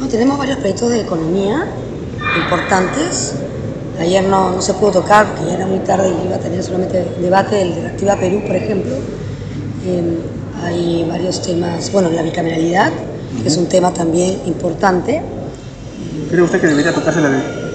No, 0.00 0.08
tenemos 0.08 0.38
varios 0.38 0.58
proyectos 0.58 0.90
de 0.90 1.00
economía 1.00 1.66
importantes 2.40 3.34
Ayer 4.00 4.22
no, 4.24 4.50
no 4.50 4.62
se 4.62 4.74
pudo 4.74 4.92
tocar 4.92 5.26
porque 5.26 5.46
ya 5.46 5.54
era 5.56 5.66
muy 5.66 5.80
tarde 5.80 6.08
y 6.08 6.26
iba 6.26 6.36
a 6.36 6.38
tener 6.38 6.62
solamente 6.62 7.04
debate 7.20 7.56
del 7.56 7.74
de 7.74 7.86
Activa 7.88 8.16
Perú, 8.16 8.42
por 8.46 8.54
ejemplo. 8.54 8.94
Em, 9.84 10.18
hay 10.62 11.04
varios 11.08 11.42
temas, 11.42 11.90
bueno, 11.90 12.08
la 12.10 12.22
bicameralidad, 12.22 12.92
que 13.42 13.48
es 13.48 13.56
un 13.56 13.66
tema 13.66 13.92
también 13.92 14.40
importante. 14.46 15.20
¿Cree 16.30 16.42
usted 16.42 16.60
que 16.60 16.68
debería 16.68 16.94
tocarse 16.94 17.20
la 17.20 17.28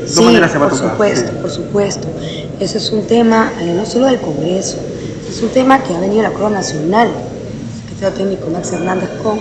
de 0.03 0.49
sí, 0.49 0.57
por 0.57 0.75
supuesto, 0.75 1.31
por 1.41 1.49
supuesto. 1.49 2.07
Ese 2.59 2.77
es 2.77 2.91
un 2.91 3.05
tema 3.07 3.51
eh, 3.59 3.73
no 3.75 3.85
solo 3.85 4.05
del 4.07 4.19
Congreso, 4.19 4.77
es 5.27 5.41
un 5.41 5.49
tema 5.49 5.81
que 5.83 5.93
ha 5.95 5.99
venido 5.99 6.21
el 6.21 6.27
Acuerdo 6.27 6.51
Nacional, 6.51 7.07
el 7.07 7.81
secretario 7.81 8.17
técnico 8.17 8.49
Max 8.49 8.71
Hernández 8.71 9.09
con 9.21 9.39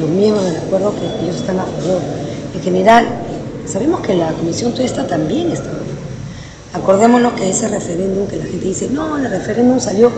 los 0.00 0.08
miembros 0.10 0.44
del 0.44 0.56
acuerdo 0.56 0.94
que 0.94 1.24
ellos 1.24 1.36
están 1.36 1.58
a 1.58 1.64
favor. 1.64 2.00
En 2.54 2.62
general, 2.62 3.06
sabemos 3.66 4.00
que 4.00 4.14
la 4.14 4.32
Comisión 4.32 4.72
Tuesta 4.72 5.06
también 5.06 5.50
está 5.50 5.70
Acordémonos 6.74 7.32
que 7.32 7.48
ese 7.48 7.66
referéndum, 7.68 8.26
que 8.26 8.36
la 8.36 8.44
gente 8.44 8.66
dice, 8.66 8.88
no, 8.90 9.16
el 9.16 9.30
referéndum 9.30 9.80
salió 9.80 10.12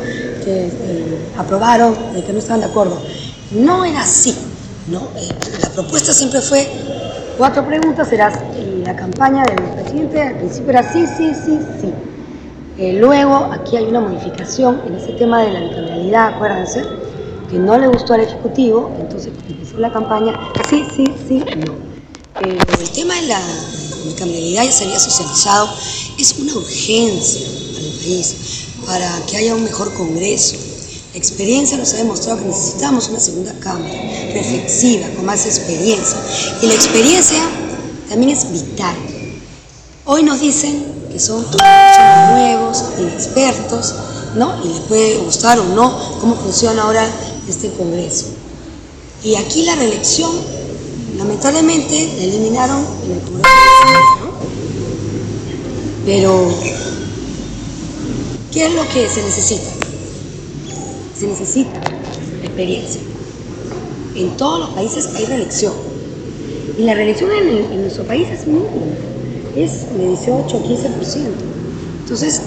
que 0.45 0.67
eh, 0.67 1.19
aprobaron, 1.37 1.95
de 2.13 2.25
que 2.25 2.33
no 2.33 2.41
estaban 2.41 2.61
de 2.61 2.67
acuerdo. 2.67 3.01
No 3.53 3.85
era 3.85 4.03
así, 4.03 4.37
¿no? 4.89 5.09
Eh, 5.17 5.29
la 5.63 5.69
propuesta 5.69 6.13
siempre 6.13 6.41
fue 6.41 6.69
cuatro 7.39 7.65
preguntas, 7.65 8.11
era 8.13 8.33
la 8.85 8.97
campaña 8.97 9.45
del 9.45 9.57
presidente, 9.57 10.23
al 10.23 10.37
principio 10.37 10.71
era 10.71 10.93
sí, 10.93 11.05
sí, 11.07 11.33
sí, 11.35 11.59
sí. 11.81 11.93
Eh, 12.79 12.95
luego 12.95 13.51
aquí 13.53 13.77
hay 13.77 13.85
una 13.85 14.01
modificación 14.01 14.81
en 14.87 14.95
ese 14.95 15.13
tema 15.13 15.43
de 15.43 15.53
la 15.53 15.61
bicameralidad, 15.61 16.35
acuérdense, 16.35 16.83
que 17.51 17.59
no 17.59 17.79
le 17.79 17.89
gustó 17.89 18.15
al 18.15 18.21
Ejecutivo, 18.21 18.91
entonces 18.99 19.33
empezó 19.49 19.79
la 19.79 19.93
campaña, 19.93 20.39
sí, 20.69 20.87
sí, 20.95 21.05
sí, 21.29 21.45
no. 21.57 21.75
el 22.41 22.91
tema 22.91 23.15
de 23.17 23.27
la 23.27 23.41
bicameralidad 24.07 24.65
ya 24.65 24.73
se 24.73 24.85
había 24.85 24.99
socializado, 24.99 25.69
es 26.19 26.39
una 26.39 26.55
urgencia 26.55 27.47
para 27.75 27.87
el 27.87 27.93
país, 27.93 28.67
para 28.87 29.27
que 29.27 29.37
haya 29.37 29.55
un 29.55 29.65
mejor 29.65 29.93
Congreso. 29.95 30.57
La 31.13 31.19
experiencia 31.19 31.77
nos 31.77 31.93
ha 31.93 31.97
demostrado 31.97 32.39
que 32.39 32.45
necesitamos 32.45 33.09
una 33.09 33.19
segunda 33.19 33.53
Cámara, 33.59 33.93
reflexiva, 34.33 35.09
con 35.17 35.27
más 35.27 35.45
experiencia. 35.45 36.17
Y 36.63 36.67
la 36.67 36.75
experiencia 36.75 37.43
también 38.11 38.37
es 38.37 38.51
vital. 38.51 38.97
Hoy 40.05 40.25
nos 40.25 40.41
dicen 40.41 40.85
que 41.13 41.21
son 41.21 41.47
nuevos, 42.33 42.83
inexpertos, 42.99 43.95
¿no? 44.35 44.65
Y 44.65 44.69
les 44.69 44.81
puede 44.81 45.19
gustar 45.19 45.61
o 45.61 45.65
no 45.65 46.19
cómo 46.21 46.35
funciona 46.35 46.83
ahora 46.83 47.09
este 47.49 47.71
Congreso. 47.71 48.27
Y 49.23 49.37
aquí 49.37 49.63
la 49.63 49.77
reelección, 49.77 50.33
lamentablemente, 51.19 52.13
la 52.17 52.25
eliminaron 52.25 52.85
en 53.05 53.13
el 53.13 53.21
Congreso. 53.21 53.49
¿no? 54.25 54.31
Pero, 56.05 56.53
¿qué 58.51 58.67
es 58.67 58.75
lo 58.75 58.89
que 58.89 59.09
se 59.09 59.23
necesita? 59.23 59.71
Se 61.17 61.29
necesita 61.29 61.81
experiencia. 62.43 63.01
En 64.17 64.37
todos 64.37 64.59
los 64.59 64.71
países 64.71 65.09
hay 65.15 65.27
reelección. 65.27 65.90
Y 66.81 66.85
la 66.85 66.95
reelección 66.95 67.31
en, 67.31 67.83
nuestro 67.83 68.05
país 68.05 68.27
es 68.33 68.47
mínima, 68.47 68.71
es 69.55 69.95
de 69.99 70.09
18 70.09 70.57
o 70.57 70.65
15%. 70.65 71.27
Entonces, 72.05 72.41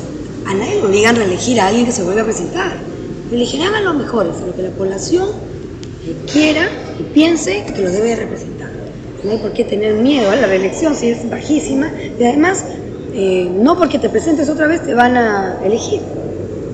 a 0.47 0.55
nadie 0.55 0.77
le 0.77 0.85
obligan 0.87 1.15
a 1.15 1.19
reelegir 1.19 1.61
a 1.61 1.67
alguien 1.67 1.85
que 1.85 1.91
se 1.91 2.01
vuelva 2.01 2.21
a 2.21 2.25
presentar. 2.25 2.71
Elegirán 3.31 3.75
a 3.75 3.81
los 3.81 3.93
mejores, 3.93 4.37
a 4.41 4.47
lo 4.47 4.55
que 4.55 4.63
la 4.63 4.71
población 4.71 5.29
quiera 6.31 6.67
y 6.99 7.03
piense 7.13 7.63
que 7.75 7.83
lo 7.83 7.91
debe 7.91 8.15
representar. 8.15 8.71
No 9.23 9.29
hay 9.29 9.37
por 9.37 9.53
qué 9.53 9.65
tener 9.65 9.93
miedo 9.97 10.31
a 10.31 10.35
la 10.35 10.47
reelección 10.47 10.95
si 10.95 11.09
es 11.09 11.29
bajísima 11.29 11.91
y 12.19 12.23
además 12.23 12.65
eh, 13.13 13.47
no 13.53 13.77
porque 13.77 13.99
te 13.99 14.09
presentes 14.09 14.49
otra 14.49 14.65
vez 14.65 14.83
te 14.83 14.95
van 14.95 15.15
a 15.15 15.59
elegir. 15.63 16.01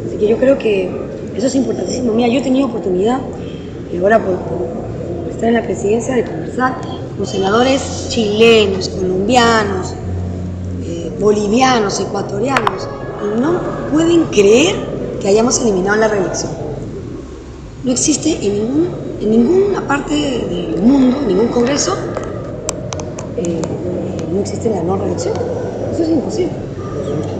Así 0.08 0.16
que 0.16 0.30
yo 0.30 0.38
creo 0.38 0.58
que 0.58 0.90
eso 1.36 1.48
es 1.48 1.56
importantísimo. 1.56 2.14
Mira, 2.14 2.30
yo 2.30 2.40
he 2.40 2.44
tenido 2.44 2.68
oportunidad, 2.68 3.20
y 3.92 3.98
ahora 3.98 4.18
por 4.24 4.38
estar 5.40 5.48
en 5.48 5.56
la 5.56 5.64
presidencia, 5.64 6.16
de 6.16 6.26
conversar 6.26 6.76
con 7.16 7.26
senadores 7.26 8.08
chilenos, 8.10 8.90
colombianos, 8.90 9.94
eh, 10.84 11.14
bolivianos, 11.18 11.98
ecuatorianos, 12.02 12.90
y 13.24 13.40
no 13.40 13.62
pueden 13.90 14.26
creer 14.26 14.76
que 15.22 15.30
hayamos 15.30 15.62
eliminado 15.62 15.96
la 15.96 16.10
reelección. 16.10 16.52
No 17.86 17.92
existe 17.94 18.34
en, 18.46 18.54
ningún, 18.54 18.90
en 19.22 19.32
ninguna 19.32 19.88
parte 19.88 20.14
del 20.14 20.82
mundo, 20.82 21.20
en 21.22 21.28
ningún 21.30 21.48
congreso, 21.48 21.96
eh, 23.38 23.62
no 24.34 24.42
existe 24.42 24.70
la 24.70 24.84
no 24.84 24.98
reelección. 24.98 25.36
Eso 25.94 26.04
es 26.04 26.10
imposible. 26.10 26.52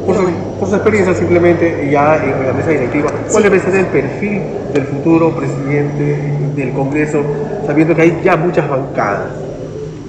Por 0.06 0.16
su, 0.16 0.24
por 0.58 0.70
su 0.70 0.76
experiencia, 0.76 1.14
simplemente 1.16 1.90
ya 1.92 2.16
en 2.16 2.48
la 2.48 2.54
mesa 2.54 2.70
directiva, 2.70 3.12
¿cuál 3.30 3.44
debe 3.44 3.60
ser 3.60 3.76
el 3.76 3.88
perfil 3.88 4.42
del 4.74 4.86
futuro 4.86 5.36
presidente 5.36 6.39
del 6.56 6.74
Congreso, 6.74 7.22
sabiendo 7.66 7.96
que 7.96 8.02
hay 8.02 8.22
ya 8.24 8.36
muchas 8.36 8.70
bancadas? 8.70 9.32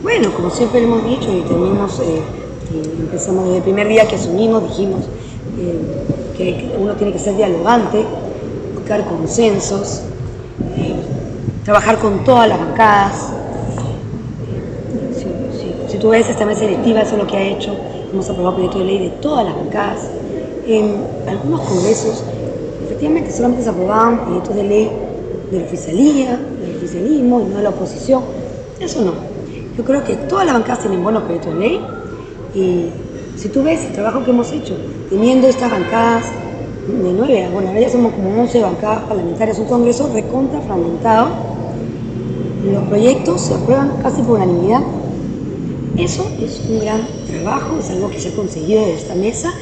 Bueno, 0.02 0.32
como 0.32 0.48
siempre 0.48 0.82
hemos 0.82 1.04
dicho 1.04 1.30
y 1.30 1.42
tenemos, 1.42 2.00
eh, 2.00 2.22
empezamos 3.00 3.44
desde 3.44 3.58
el 3.58 3.62
primer 3.62 3.86
día 3.86 4.08
que 4.08 4.16
asumimos, 4.16 4.62
dijimos 4.62 5.00
eh, 5.58 5.78
que, 6.36 6.74
uno 6.78 6.94
tiene 6.94 7.12
que 7.12 7.18
ser 7.18 7.36
dialogante, 7.36 8.04
buscar 8.74 9.04
consensos, 9.04 10.02
eh, 10.76 10.94
trabajar 11.64 11.98
con 11.98 12.24
todas 12.24 12.48
las 12.48 12.58
bancadas. 12.58 13.32
Si, 15.88 15.98
tú 15.98 16.08
ves 16.08 16.30
esta 16.30 16.46
mesa 16.46 16.62
directiva, 16.62 17.02
eso 17.02 17.16
es 17.16 17.18
lo 17.18 17.26
que 17.26 17.36
ha 17.36 17.42
hecho. 17.42 17.76
Hemos 18.10 18.30
aprobado 18.30 18.54
proyectos 18.54 18.80
de 18.80 18.86
ley 18.86 18.98
de 19.00 19.10
todas 19.10 19.44
las 19.44 19.54
bancadas. 19.54 20.08
En 20.66 20.96
algunos 21.28 21.60
congresos, 21.60 22.24
efectivamente, 22.86 23.32
solamente 23.32 23.64
se 23.64 23.68
aprobaban 23.68 24.24
proyectos 24.24 24.56
de 24.56 24.62
ley 24.62 24.90
de 25.50 25.58
la 25.58 25.64
oficialía, 25.64 26.38
del 26.60 26.76
oficialismo 26.76 27.40
y 27.40 27.44
no 27.44 27.56
de 27.56 27.62
la 27.62 27.70
oposición. 27.70 28.22
Eso 28.78 29.02
no. 29.02 29.12
Yo 29.76 29.84
creo 29.84 30.04
que 30.04 30.16
todas 30.16 30.46
las 30.46 30.54
bancadas 30.54 30.80
tienen 30.80 31.02
buenos 31.02 31.22
proyectos 31.22 31.54
de 31.54 31.60
ley 31.60 31.80
y 32.54 32.86
si 33.36 33.48
tú 33.48 33.62
ves 33.62 33.84
el 33.84 33.92
trabajo 33.92 34.24
que 34.24 34.30
hemos 34.30 34.52
hecho, 34.52 34.76
teniendo 35.08 35.46
estas 35.46 35.70
bancadas 35.70 36.24
de 36.86 37.12
nueve, 37.12 37.48
bueno, 37.52 37.68
ahora 37.68 37.80
ya 37.80 37.88
somos 37.88 38.12
como 38.12 38.40
11 38.42 38.60
bancadas 38.60 39.04
parlamentarias, 39.04 39.58
un 39.58 39.66
congreso 39.66 40.10
recontra 40.12 40.60
fragmentado, 40.60 41.28
los 42.70 42.82
proyectos 42.84 43.40
se 43.40 43.54
aprueban 43.54 43.92
casi 44.02 44.22
por 44.22 44.36
unanimidad. 44.36 44.82
Eso 45.96 46.26
es 46.40 46.62
un 46.68 46.80
gran 46.80 47.06
trabajo, 47.26 47.78
es 47.78 47.90
algo 47.90 48.10
que 48.10 48.20
se 48.20 48.28
ha 48.28 48.32
conseguido 48.32 48.84
de 48.84 48.94
esta 48.94 49.14
mesa 49.14 49.52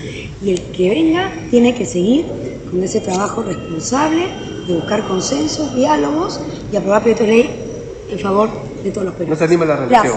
y 0.43 0.51
el 0.51 0.61
que 0.73 0.91
venga 0.91 1.31
tiene 1.51 1.75
que 1.75 1.87
seguir 1.87 2.27
con 2.71 2.83
ese 2.83 3.01
trabajo 3.01 3.43
responsable 3.43 4.25
de 4.69 4.75
buscar 4.75 5.03
consensos, 5.09 5.75
diálogos 5.75 6.41
y 6.73 6.77
aprobar 6.77 7.01
proyectos 7.03 7.27
de 7.27 7.33
ley 7.33 7.51
en 8.11 8.19
favor 8.19 8.51
de 8.85 8.91
todos 8.91 9.07
los 9.07 9.15
¿No 9.15 9.19
peruanos. 9.19 9.39
se 9.39 9.45
anima 9.45 9.65
la 9.65 9.77
reelección? 9.77 10.15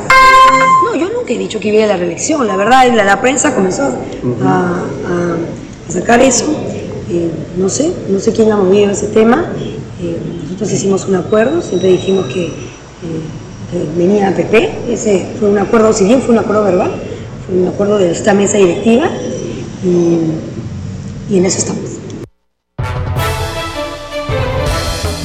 No, 0.85 0.95
yo 0.99 1.07
nunca 1.17 1.33
he 1.33 1.37
dicho 1.37 1.59
que 1.59 1.69
iba 1.73 1.83
a 1.85 1.87
la 1.87 1.97
reelección. 1.97 2.45
La 2.45 2.57
verdad, 2.57 2.85
la, 2.93 3.03
la 3.05 3.21
prensa 3.21 3.55
comenzó 3.55 3.83
a, 3.83 3.87
a- 4.43 4.83
a 5.87 5.91
sacar 5.91 6.21
eso. 6.21 6.45
Eh, 7.09 7.29
no 7.57 7.69
sé, 7.69 7.91
no 8.09 8.19
sé 8.19 8.33
quién 8.33 8.51
ha 8.51 8.57
movido 8.57 8.91
ese 8.91 9.07
tema. 9.07 9.45
Eh, 10.01 10.17
nosotros 10.43 10.71
hicimos 10.73 11.05
un 11.07 11.15
acuerdo, 11.15 11.61
siempre 11.61 11.89
dijimos 11.89 12.25
que, 12.27 12.47
eh, 12.47 12.51
venía 13.97 14.27
a 14.27 14.31
PP. 14.35 14.69
Ese 14.89 15.27
fue 15.39 15.49
un 15.49 15.57
acuerdo, 15.57 15.93
si 15.93 16.03
bien 16.03 16.21
fue 16.21 16.33
un 16.33 16.39
acuerdo 16.39 16.63
verbal, 16.65 16.91
fue 17.47 17.55
un 17.57 17.67
acuerdo 17.69 17.97
de 17.97 18.11
esta 18.11 18.33
mesa 18.33 18.57
directiva 18.57 19.09
y, 19.83 21.33
y 21.33 21.37
en 21.37 21.45
eso 21.45 21.57
estamos. 21.59 21.80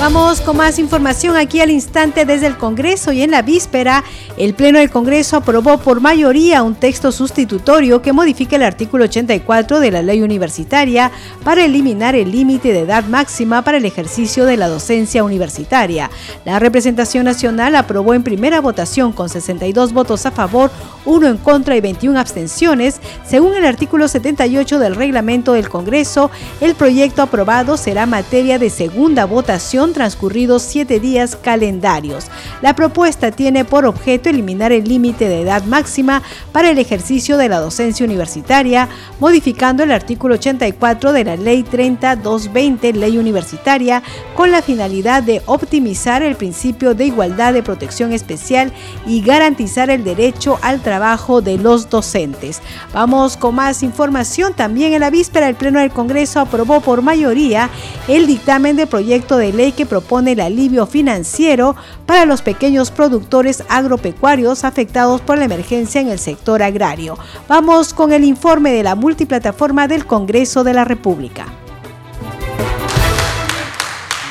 Vamos 0.08 0.40
con 0.40 0.56
más 0.56 0.78
información 0.78 1.34
aquí 1.36 1.60
al 1.60 1.72
instante 1.72 2.24
desde 2.24 2.46
el 2.46 2.56
Congreso 2.56 3.10
y 3.10 3.22
en 3.22 3.32
la 3.32 3.42
víspera 3.42 4.04
el 4.36 4.54
Pleno 4.54 4.78
del 4.78 4.88
Congreso 4.88 5.36
aprobó 5.36 5.78
por 5.78 6.00
mayoría 6.00 6.62
un 6.62 6.76
texto 6.76 7.10
sustitutorio 7.10 8.02
que 8.02 8.12
modifica 8.12 8.54
el 8.54 8.62
artículo 8.62 9.06
84 9.06 9.80
de 9.80 9.90
la 9.90 10.02
ley 10.02 10.22
universitaria 10.22 11.10
para 11.42 11.64
eliminar 11.64 12.14
el 12.14 12.30
límite 12.30 12.72
de 12.72 12.82
edad 12.82 13.02
máxima 13.06 13.62
para 13.62 13.78
el 13.78 13.84
ejercicio 13.84 14.44
de 14.44 14.56
la 14.56 14.68
docencia 14.68 15.24
universitaria. 15.24 16.08
La 16.44 16.60
representación 16.60 17.24
nacional 17.24 17.74
aprobó 17.74 18.14
en 18.14 18.22
primera 18.22 18.60
votación 18.60 19.12
con 19.12 19.28
62 19.28 19.92
votos 19.92 20.24
a 20.24 20.30
favor, 20.30 20.70
1 21.04 21.26
en 21.26 21.36
contra 21.38 21.74
y 21.74 21.80
21 21.80 22.20
abstenciones. 22.20 23.00
Según 23.28 23.56
el 23.56 23.64
artículo 23.64 24.06
78 24.06 24.78
del 24.78 24.94
reglamento 24.94 25.54
del 25.54 25.68
Congreso, 25.68 26.30
el 26.60 26.76
proyecto 26.76 27.22
aprobado 27.22 27.76
será 27.76 28.06
materia 28.06 28.60
de 28.60 28.70
segunda 28.70 29.24
votación 29.24 29.95
transcurridos 29.96 30.60
siete 30.60 31.00
días 31.00 31.36
calendarios. 31.36 32.26
La 32.60 32.76
propuesta 32.76 33.30
tiene 33.30 33.64
por 33.64 33.86
objeto 33.86 34.28
eliminar 34.28 34.70
el 34.72 34.84
límite 34.84 35.26
de 35.26 35.40
edad 35.40 35.64
máxima 35.64 36.22
para 36.52 36.68
el 36.68 36.78
ejercicio 36.78 37.38
de 37.38 37.48
la 37.48 37.60
docencia 37.60 38.04
universitaria, 38.04 38.90
modificando 39.20 39.82
el 39.84 39.92
artículo 39.92 40.34
84 40.34 41.14
de 41.14 41.24
la 41.24 41.36
Ley 41.36 41.62
30220, 41.62 42.92
Ley 42.92 43.16
Universitaria, 43.16 44.02
con 44.34 44.50
la 44.50 44.60
finalidad 44.60 45.22
de 45.22 45.40
optimizar 45.46 46.22
el 46.22 46.36
principio 46.36 46.94
de 46.94 47.06
igualdad 47.06 47.54
de 47.54 47.62
protección 47.62 48.12
especial 48.12 48.74
y 49.06 49.22
garantizar 49.22 49.88
el 49.88 50.04
derecho 50.04 50.58
al 50.60 50.82
trabajo 50.82 51.40
de 51.40 51.56
los 51.56 51.88
docentes. 51.88 52.60
Vamos 52.92 53.38
con 53.38 53.54
más 53.54 53.82
información. 53.82 54.52
También 54.52 54.92
en 54.92 55.00
la 55.00 55.08
víspera 55.08 55.48
el 55.48 55.54
Pleno 55.54 55.80
del 55.80 55.90
Congreso 55.90 56.40
aprobó 56.40 56.82
por 56.82 57.00
mayoría 57.00 57.70
el 58.08 58.26
dictamen 58.26 58.76
de 58.76 58.86
proyecto 58.86 59.38
de 59.38 59.54
ley 59.54 59.72
que 59.76 59.86
propone 59.86 60.32
el 60.32 60.40
alivio 60.40 60.86
financiero 60.86 61.76
para 62.06 62.24
los 62.24 62.42
pequeños 62.42 62.90
productores 62.90 63.62
agropecuarios 63.68 64.64
afectados 64.64 65.20
por 65.20 65.38
la 65.38 65.44
emergencia 65.44 66.00
en 66.00 66.08
el 66.08 66.18
sector 66.18 66.62
agrario. 66.62 67.18
Vamos 67.46 67.94
con 67.94 68.12
el 68.12 68.24
informe 68.24 68.72
de 68.72 68.82
la 68.82 68.96
multiplataforma 68.96 69.86
del 69.86 70.06
Congreso 70.06 70.64
de 70.64 70.74
la 70.74 70.84
República. 70.84 71.46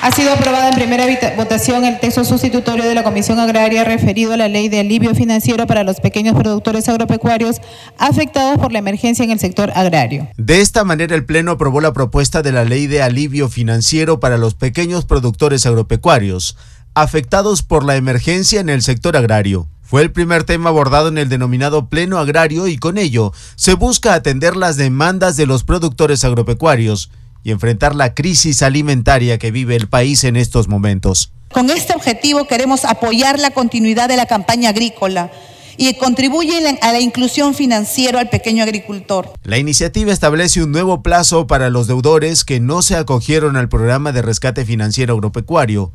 Ha 0.06 0.12
sido 0.12 0.34
aprobada 0.34 0.70
en 0.70 0.76
primera 0.76 1.04
votación 1.36 1.84
el 1.84 2.00
texto 2.00 2.24
sustitutorio 2.24 2.86
de 2.86 2.94
la 2.94 3.02
Comisión 3.02 3.40
Agraria 3.40 3.84
referido 3.84 4.34
a 4.34 4.38
la 4.38 4.48
ley 4.48 4.70
de 4.70 4.82
alivio 4.82 5.16
financiero 5.16 5.66
para 5.66 5.84
los 5.84 6.00
pequeños 6.00 6.36
productores 6.36 6.88
agropecuarios 6.88 7.60
afectados 7.98 8.60
por 8.60 8.72
la 8.72 8.78
emergencia 8.78 9.26
en 9.26 9.32
el 9.32 9.40
sector 9.40 9.72
agrario. 9.74 10.28
De 10.38 10.62
esta 10.62 10.84
manera, 10.84 11.16
el 11.16 11.26
Pleno 11.26 11.54
aprobó 11.54 11.82
la 11.82 11.92
propuesta 11.92 12.44
de 12.44 12.52
la 12.52 12.66
Ley 12.66 12.86
de 12.86 13.02
Alivio 13.02 13.50
Financiero 13.50 14.20
para 14.20 14.38
los 14.38 14.54
pequeños 14.54 15.06
productores 15.06 15.66
agropecuarios 15.66 16.56
afectados 16.94 17.64
por 17.64 17.84
la 17.84 17.96
emergencia 17.96 18.60
en 18.60 18.70
el 18.70 18.84
sector 18.84 19.18
agrario. 19.18 19.68
Fue 19.82 20.04
el 20.04 20.12
primer 20.12 20.44
tema 20.44 20.70
abordado 20.70 21.08
en 21.08 21.18
el 21.18 21.30
denominado 21.30 21.90
Pleno 21.90 22.20
Agrario 22.20 22.68
y 22.68 22.78
con 22.78 23.00
ello 23.00 23.34
se 23.56 23.74
busca 23.74 24.14
atender 24.14 24.56
las 24.56 24.78
demandas 24.78 25.36
de 25.36 25.48
los 25.48 25.64
productores 25.64 26.24
agropecuarios 26.24 27.10
y 27.46 27.52
enfrentar 27.52 27.94
la 27.96 28.16
crisis 28.16 28.64
alimentaria 28.64 29.38
que 29.38 29.52
vive 29.52 29.76
el 29.76 29.88
país 29.88 30.24
en 30.24 30.36
estos 30.36 30.68
momentos. 30.68 31.32
Con 31.54 31.70
este 31.70 31.94
objetivo 31.94 32.48
queremos 32.48 32.86
apoyar 32.86 33.40
la 33.40 33.52
continuidad 33.52 34.10
de 34.10 34.18
la 34.18 34.26
campaña 34.26 34.70
agrícola 34.70 35.32
y 35.78 35.94
contribuyen 35.94 36.80
a 36.82 36.92
la 36.92 37.00
inclusión 37.00 37.54
financiera 37.54 38.20
al 38.20 38.30
pequeño 38.30 38.64
agricultor. 38.64 39.32
La 39.44 39.60
iniciativa 39.60 40.12
establece 40.12 40.64
un 40.64 40.72
nuevo 40.72 41.04
plazo 41.04 41.46
para 41.46 41.70
los 41.70 41.86
deudores 41.86 42.46
que 42.46 42.60
no 42.60 42.82
se 42.82 42.96
acogieron 42.96 43.58
al 43.58 43.70
programa 43.70 44.12
de 44.12 44.24
rescate 44.24 44.66
financiero 44.66 45.14
agropecuario, 45.14 45.94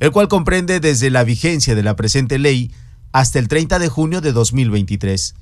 el 0.00 0.10
cual 0.10 0.28
comprende 0.28 0.80
desde 0.80 1.08
la 1.08 1.24
vigencia 1.24 1.74
de 1.74 1.82
la 1.82 1.96
presente 1.96 2.38
ley 2.38 2.72
hasta 3.12 3.38
el 3.38 3.48
30 3.48 3.78
de 3.78 3.88
junio 3.88 4.20
de 4.20 4.32
2023. 4.32 5.34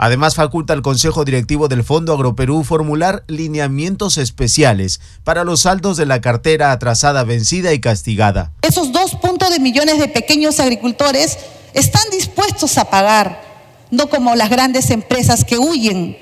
Además, 0.00 0.36
faculta 0.36 0.74
al 0.74 0.82
Consejo 0.82 1.24
Directivo 1.24 1.66
del 1.66 1.82
Fondo 1.82 2.12
Agroperú 2.12 2.62
formular 2.62 3.24
lineamientos 3.26 4.16
especiales 4.16 5.00
para 5.24 5.42
los 5.42 5.62
saldos 5.62 5.96
de 5.96 6.06
la 6.06 6.20
cartera 6.20 6.70
atrasada, 6.70 7.24
vencida 7.24 7.74
y 7.74 7.80
castigada. 7.80 8.52
Esos 8.62 8.92
dos 8.92 9.16
puntos 9.16 9.50
de 9.50 9.58
millones 9.58 9.98
de 9.98 10.06
pequeños 10.06 10.60
agricultores 10.60 11.38
están 11.74 12.04
dispuestos 12.12 12.78
a 12.78 12.88
pagar, 12.88 13.42
no 13.90 14.08
como 14.08 14.36
las 14.36 14.50
grandes 14.50 14.90
empresas 14.90 15.44
que 15.44 15.58
huyen 15.58 16.16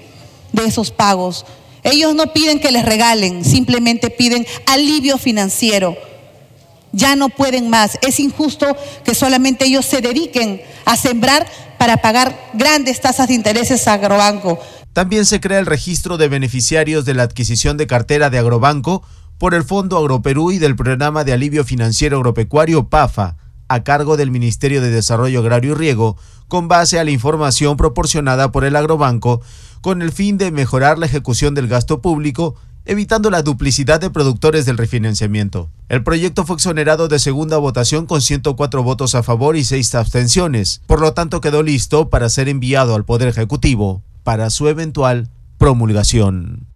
de 0.52 0.64
esos 0.64 0.90
pagos. 0.90 1.44
Ellos 1.82 2.14
no 2.14 2.32
piden 2.32 2.60
que 2.60 2.72
les 2.72 2.86
regalen, 2.86 3.44
simplemente 3.44 4.08
piden 4.08 4.46
alivio 4.66 5.18
financiero. 5.18 5.98
Ya 6.92 7.14
no 7.14 7.28
pueden 7.28 7.68
más. 7.68 7.98
Es 8.00 8.20
injusto 8.20 8.74
que 9.04 9.14
solamente 9.14 9.66
ellos 9.66 9.84
se 9.84 10.00
dediquen 10.00 10.62
a 10.86 10.96
sembrar 10.96 11.46
para 11.78 11.98
pagar 11.98 12.36
grandes 12.54 13.00
tasas 13.00 13.28
de 13.28 13.34
intereses 13.34 13.86
a 13.88 13.94
Agrobanco. 13.94 14.58
También 14.92 15.26
se 15.26 15.40
crea 15.40 15.58
el 15.58 15.66
registro 15.66 16.16
de 16.16 16.28
beneficiarios 16.28 17.04
de 17.04 17.14
la 17.14 17.24
adquisición 17.24 17.76
de 17.76 17.86
cartera 17.86 18.30
de 18.30 18.38
Agrobanco 18.38 19.02
por 19.38 19.54
el 19.54 19.64
Fondo 19.64 19.98
Agroperú 19.98 20.50
y 20.50 20.58
del 20.58 20.76
Programa 20.76 21.24
de 21.24 21.34
Alivio 21.34 21.64
Financiero 21.64 22.16
Agropecuario 22.16 22.88
PAFA, 22.88 23.36
a 23.68 23.82
cargo 23.82 24.16
del 24.16 24.30
Ministerio 24.30 24.80
de 24.80 24.90
Desarrollo 24.90 25.40
Agrario 25.40 25.72
y 25.72 25.74
Riego, 25.74 26.16
con 26.48 26.68
base 26.68 26.98
a 26.98 27.04
la 27.04 27.10
información 27.10 27.76
proporcionada 27.76 28.52
por 28.52 28.64
el 28.64 28.76
Agrobanco, 28.76 29.42
con 29.80 30.00
el 30.02 30.12
fin 30.12 30.38
de 30.38 30.50
mejorar 30.50 30.98
la 30.98 31.06
ejecución 31.06 31.54
del 31.54 31.68
gasto 31.68 32.00
público, 32.00 32.54
evitando 32.86 33.30
la 33.30 33.42
duplicidad 33.42 34.00
de 34.00 34.10
productores 34.10 34.64
del 34.64 34.78
refinanciamiento. 34.78 35.70
El 35.88 36.02
proyecto 36.02 36.46
fue 36.46 36.56
exonerado 36.56 37.08
de 37.08 37.18
segunda 37.18 37.58
votación 37.58 38.06
con 38.06 38.22
104 38.22 38.82
votos 38.82 39.14
a 39.14 39.22
favor 39.22 39.56
y 39.56 39.64
6 39.64 39.94
abstenciones, 39.96 40.80
por 40.86 41.00
lo 41.00 41.12
tanto 41.12 41.40
quedó 41.40 41.62
listo 41.62 42.08
para 42.08 42.28
ser 42.28 42.48
enviado 42.48 42.94
al 42.94 43.04
Poder 43.04 43.28
Ejecutivo 43.28 44.02
para 44.22 44.50
su 44.50 44.68
eventual 44.68 45.28
promulgación. 45.58 46.75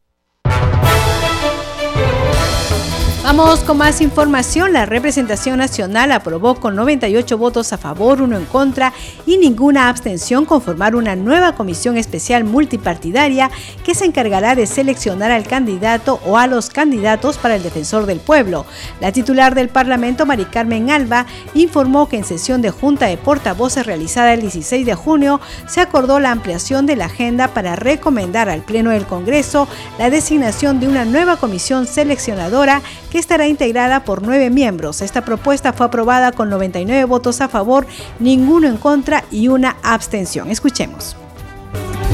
Vamos 3.32 3.60
con 3.60 3.78
más 3.78 4.00
información. 4.00 4.72
La 4.72 4.86
representación 4.86 5.58
nacional 5.58 6.10
aprobó 6.10 6.56
con 6.56 6.74
98 6.74 7.38
votos 7.38 7.72
a 7.72 7.78
favor, 7.78 8.22
uno 8.22 8.36
en 8.36 8.44
contra 8.44 8.92
y 9.24 9.38
ninguna 9.38 9.88
abstención 9.88 10.44
conformar 10.44 10.96
una 10.96 11.14
nueva 11.14 11.54
comisión 11.54 11.96
especial 11.96 12.42
multipartidaria 12.42 13.48
que 13.84 13.94
se 13.94 14.04
encargará 14.04 14.56
de 14.56 14.66
seleccionar 14.66 15.30
al 15.30 15.46
candidato 15.46 16.18
o 16.26 16.38
a 16.38 16.48
los 16.48 16.70
candidatos 16.70 17.38
para 17.38 17.54
el 17.54 17.62
defensor 17.62 18.04
del 18.06 18.18
pueblo. 18.18 18.66
La 19.00 19.12
titular 19.12 19.54
del 19.54 19.68
Parlamento, 19.68 20.26
Mari 20.26 20.46
Carmen 20.46 20.90
Alba, 20.90 21.24
informó 21.54 22.08
que 22.08 22.16
en 22.16 22.24
sesión 22.24 22.62
de 22.62 22.70
Junta 22.72 23.06
de 23.06 23.16
Portavoces 23.16 23.86
realizada 23.86 24.34
el 24.34 24.40
16 24.40 24.84
de 24.84 24.96
junio 24.96 25.40
se 25.68 25.80
acordó 25.80 26.18
la 26.18 26.32
ampliación 26.32 26.84
de 26.84 26.96
la 26.96 27.04
agenda 27.04 27.46
para 27.46 27.76
recomendar 27.76 28.48
al 28.48 28.62
Pleno 28.62 28.90
del 28.90 29.06
Congreso 29.06 29.68
la 30.00 30.10
designación 30.10 30.80
de 30.80 30.88
una 30.88 31.04
nueva 31.04 31.36
comisión 31.36 31.86
seleccionadora 31.86 32.82
que 33.12 33.19
estará 33.20 33.46
integrada 33.46 34.04
por 34.04 34.22
nueve 34.22 34.50
miembros. 34.50 35.02
Esta 35.02 35.24
propuesta 35.24 35.72
fue 35.72 35.86
aprobada 35.86 36.32
con 36.32 36.50
99 36.50 37.04
votos 37.04 37.40
a 37.40 37.48
favor, 37.48 37.86
ninguno 38.18 38.66
en 38.66 38.76
contra 38.76 39.24
y 39.30 39.48
una 39.48 39.76
abstención. 39.82 40.50
Escuchemos. 40.50 41.16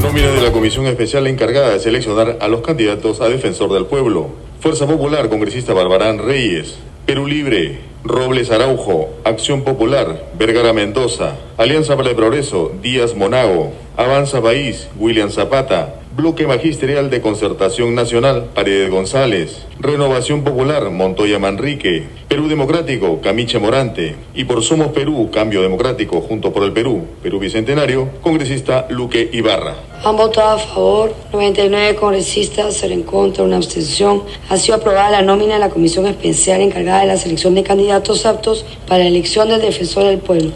Nómina 0.01 0.27
de 0.27 0.41
la 0.41 0.51
comisión 0.51 0.85
especial 0.85 1.25
encargada 1.25 1.69
de 1.69 1.79
seleccionar 1.79 2.37
a 2.39 2.47
los 2.47 2.61
candidatos 2.61 3.19
a 3.21 3.29
defensor 3.29 3.73
del 3.73 3.87
pueblo. 3.87 4.27
Fuerza 4.59 4.85
Popular, 4.85 5.29
congresista 5.29 5.73
Barbarán 5.73 6.19
Reyes. 6.19 6.77
Perú 7.07 7.25
Libre, 7.25 7.79
Robles 8.03 8.51
Araujo, 8.51 9.09
Acción 9.23 9.63
Popular, 9.63 10.25
Vergara 10.37 10.73
Mendoza, 10.73 11.37
Alianza 11.57 11.95
para 11.95 12.09
el 12.09 12.17
Progreso, 12.17 12.73
Díaz 12.81 13.15
Monago, 13.15 13.71
Avanza 13.95 14.41
País, 14.41 14.89
William 14.99 15.29
Zapata, 15.29 16.01
Bloque 16.17 16.47
Magisterial 16.47 17.11
de 17.11 17.21
Concertación 17.21 17.93
Nacional, 17.93 18.49
Paredes 18.55 18.89
González, 18.89 19.67
Renovación 19.79 20.43
Popular, 20.43 20.89
Montoya 20.89 21.37
Manrique, 21.37 22.07
Perú 22.27 22.47
Democrático, 22.47 23.21
Camiche 23.21 23.59
Morante, 23.59 24.15
y 24.33 24.45
por 24.45 24.63
Somos 24.63 24.87
Perú, 24.87 25.29
Cambio 25.31 25.61
Democrático, 25.61 26.21
junto 26.21 26.51
por 26.51 26.63
el 26.63 26.73
Perú, 26.73 27.05
Perú 27.21 27.37
Bicentenario, 27.37 28.09
congresista 28.23 28.87
Luque 28.89 29.29
Ibarra. 29.31 29.75
Han 30.03 30.17
votado 30.17 30.55
a 30.55 30.57
favor 30.57 31.13
99 31.31 31.95
congresistas, 31.97 32.81
en 32.81 33.03
contra, 33.03 33.43
una 33.43 33.57
abstención. 33.57 34.23
Ha 34.49 34.57
sido 34.57 34.77
aprobada 34.77 35.11
la 35.11 35.21
nómina 35.21 35.53
de 35.53 35.59
la 35.59 35.69
Comisión 35.69 36.07
Especial 36.07 36.61
encargada 36.61 37.01
de 37.01 37.07
la 37.09 37.17
selección 37.17 37.53
de 37.53 37.61
candidatos 37.61 38.25
aptos 38.25 38.65
para 38.87 39.03
la 39.03 39.09
elección 39.09 39.49
del 39.49 39.61
defensor 39.61 40.05
del 40.05 40.17
pueblo. 40.17 40.51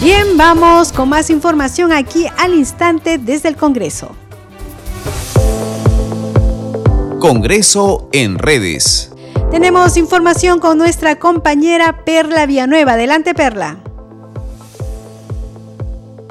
Bien, 0.00 0.38
vamos 0.38 0.92
con 0.92 1.10
más 1.10 1.28
información 1.28 1.92
aquí 1.92 2.26
al 2.38 2.54
instante 2.54 3.18
desde 3.18 3.50
el 3.50 3.56
Congreso. 3.56 4.16
Congreso 7.18 8.08
en 8.12 8.38
redes. 8.38 9.12
Tenemos 9.50 9.98
información 9.98 10.58
con 10.58 10.78
nuestra 10.78 11.18
compañera 11.18 12.02
Perla 12.06 12.46
Villanueva. 12.46 12.92
Adelante, 12.92 13.34
Perla. 13.34 13.76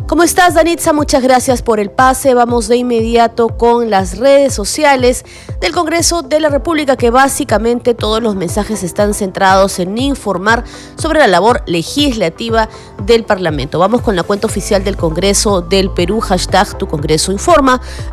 ¿Cómo 0.09 0.23
estás, 0.23 0.55
Danitza? 0.55 0.91
Muchas 0.91 1.21
gracias 1.21 1.61
por 1.61 1.79
el 1.79 1.91
pase. 1.91 2.33
Vamos 2.33 2.67
de 2.67 2.77
inmediato 2.77 3.49
con 3.49 3.91
las 3.91 4.17
redes 4.17 4.55
sociales 4.55 5.23
del 5.61 5.71
Congreso 5.71 6.23
de 6.23 6.39
la 6.39 6.49
República, 6.49 6.97
que 6.97 7.11
básicamente 7.11 7.93
todos 7.93 8.19
los 8.19 8.35
mensajes 8.35 8.81
están 8.81 9.13
centrados 9.13 9.77
en 9.77 9.95
informar 9.99 10.63
sobre 10.97 11.19
la 11.19 11.27
labor 11.27 11.61
legislativa 11.67 12.69
del 13.05 13.23
Parlamento. 13.23 13.77
Vamos 13.77 14.01
con 14.01 14.15
la 14.15 14.23
cuenta 14.23 14.47
oficial 14.47 14.83
del 14.83 14.97
Congreso 14.97 15.61
del 15.61 15.91
Perú, 15.91 16.21
hashtag 16.21 16.75
Tu 16.79 16.87
Congreso. 16.87 17.31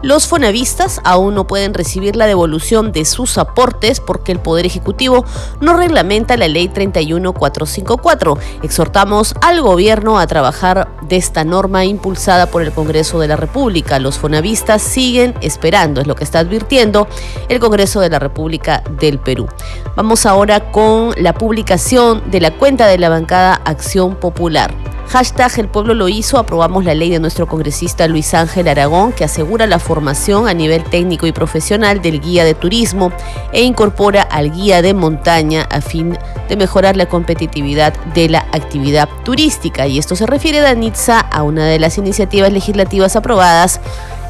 Los 0.02 0.26
fonavistas 0.26 1.00
aún 1.02 1.34
no 1.34 1.46
pueden 1.46 1.72
recibir 1.72 2.14
la 2.14 2.26
devolución 2.26 2.92
de 2.92 3.06
sus 3.06 3.38
aportes 3.38 4.00
porque 4.00 4.32
el 4.32 4.40
Poder 4.40 4.66
Ejecutivo 4.66 5.24
no 5.62 5.74
reglamenta 5.74 6.36
la 6.36 6.48
Ley 6.48 6.68
31454. 6.68 8.38
Exhortamos 8.62 9.34
al 9.40 9.62
gobierno 9.62 10.18
a 10.18 10.26
trabajar 10.26 10.88
de 11.08 11.16
esta 11.16 11.42
norma 11.44 11.85
impulsada 11.86 12.46
por 12.46 12.62
el 12.62 12.72
Congreso 12.72 13.20
de 13.20 13.28
la 13.28 13.36
República. 13.36 13.98
Los 13.98 14.18
fonavistas 14.18 14.82
siguen 14.82 15.34
esperando, 15.40 16.00
es 16.00 16.06
lo 16.06 16.14
que 16.14 16.24
está 16.24 16.40
advirtiendo 16.40 17.08
el 17.48 17.58
Congreso 17.60 18.00
de 18.00 18.10
la 18.10 18.18
República 18.18 18.82
del 19.00 19.18
Perú. 19.18 19.48
Vamos 19.96 20.26
ahora 20.26 20.70
con 20.70 21.14
la 21.16 21.34
publicación 21.34 22.30
de 22.30 22.40
la 22.40 22.50
cuenta 22.52 22.86
de 22.86 22.98
la 22.98 23.08
bancada 23.08 23.60
Acción 23.64 24.16
Popular. 24.16 24.74
Hashtag 25.08 25.60
El 25.60 25.68
pueblo 25.68 25.94
lo 25.94 26.08
hizo, 26.08 26.36
aprobamos 26.36 26.84
la 26.84 26.92
ley 26.92 27.10
de 27.10 27.20
nuestro 27.20 27.46
congresista 27.46 28.08
Luis 28.08 28.34
Ángel 28.34 28.66
Aragón 28.66 29.12
que 29.12 29.22
asegura 29.22 29.66
la 29.68 29.78
formación 29.78 30.48
a 30.48 30.54
nivel 30.54 30.82
técnico 30.82 31.26
y 31.26 31.32
profesional 31.32 32.02
del 32.02 32.20
guía 32.20 32.44
de 32.44 32.54
turismo 32.54 33.12
e 33.52 33.62
incorpora 33.62 34.22
al 34.22 34.50
guía 34.50 34.82
de 34.82 34.94
montaña 34.94 35.68
a 35.70 35.80
fin 35.80 36.18
de 36.48 36.56
mejorar 36.56 36.96
la 36.96 37.06
competitividad 37.06 37.94
de 38.14 38.28
la 38.28 38.40
actividad 38.52 39.08
turística. 39.24 39.86
Y 39.86 39.98
esto 39.98 40.16
se 40.16 40.26
refiere, 40.26 40.60
Danitza, 40.60 41.20
a 41.20 41.44
una 41.44 41.66
de 41.66 41.78
las 41.78 41.98
iniciativas 41.98 42.52
legislativas 42.52 43.14
aprobadas 43.14 43.80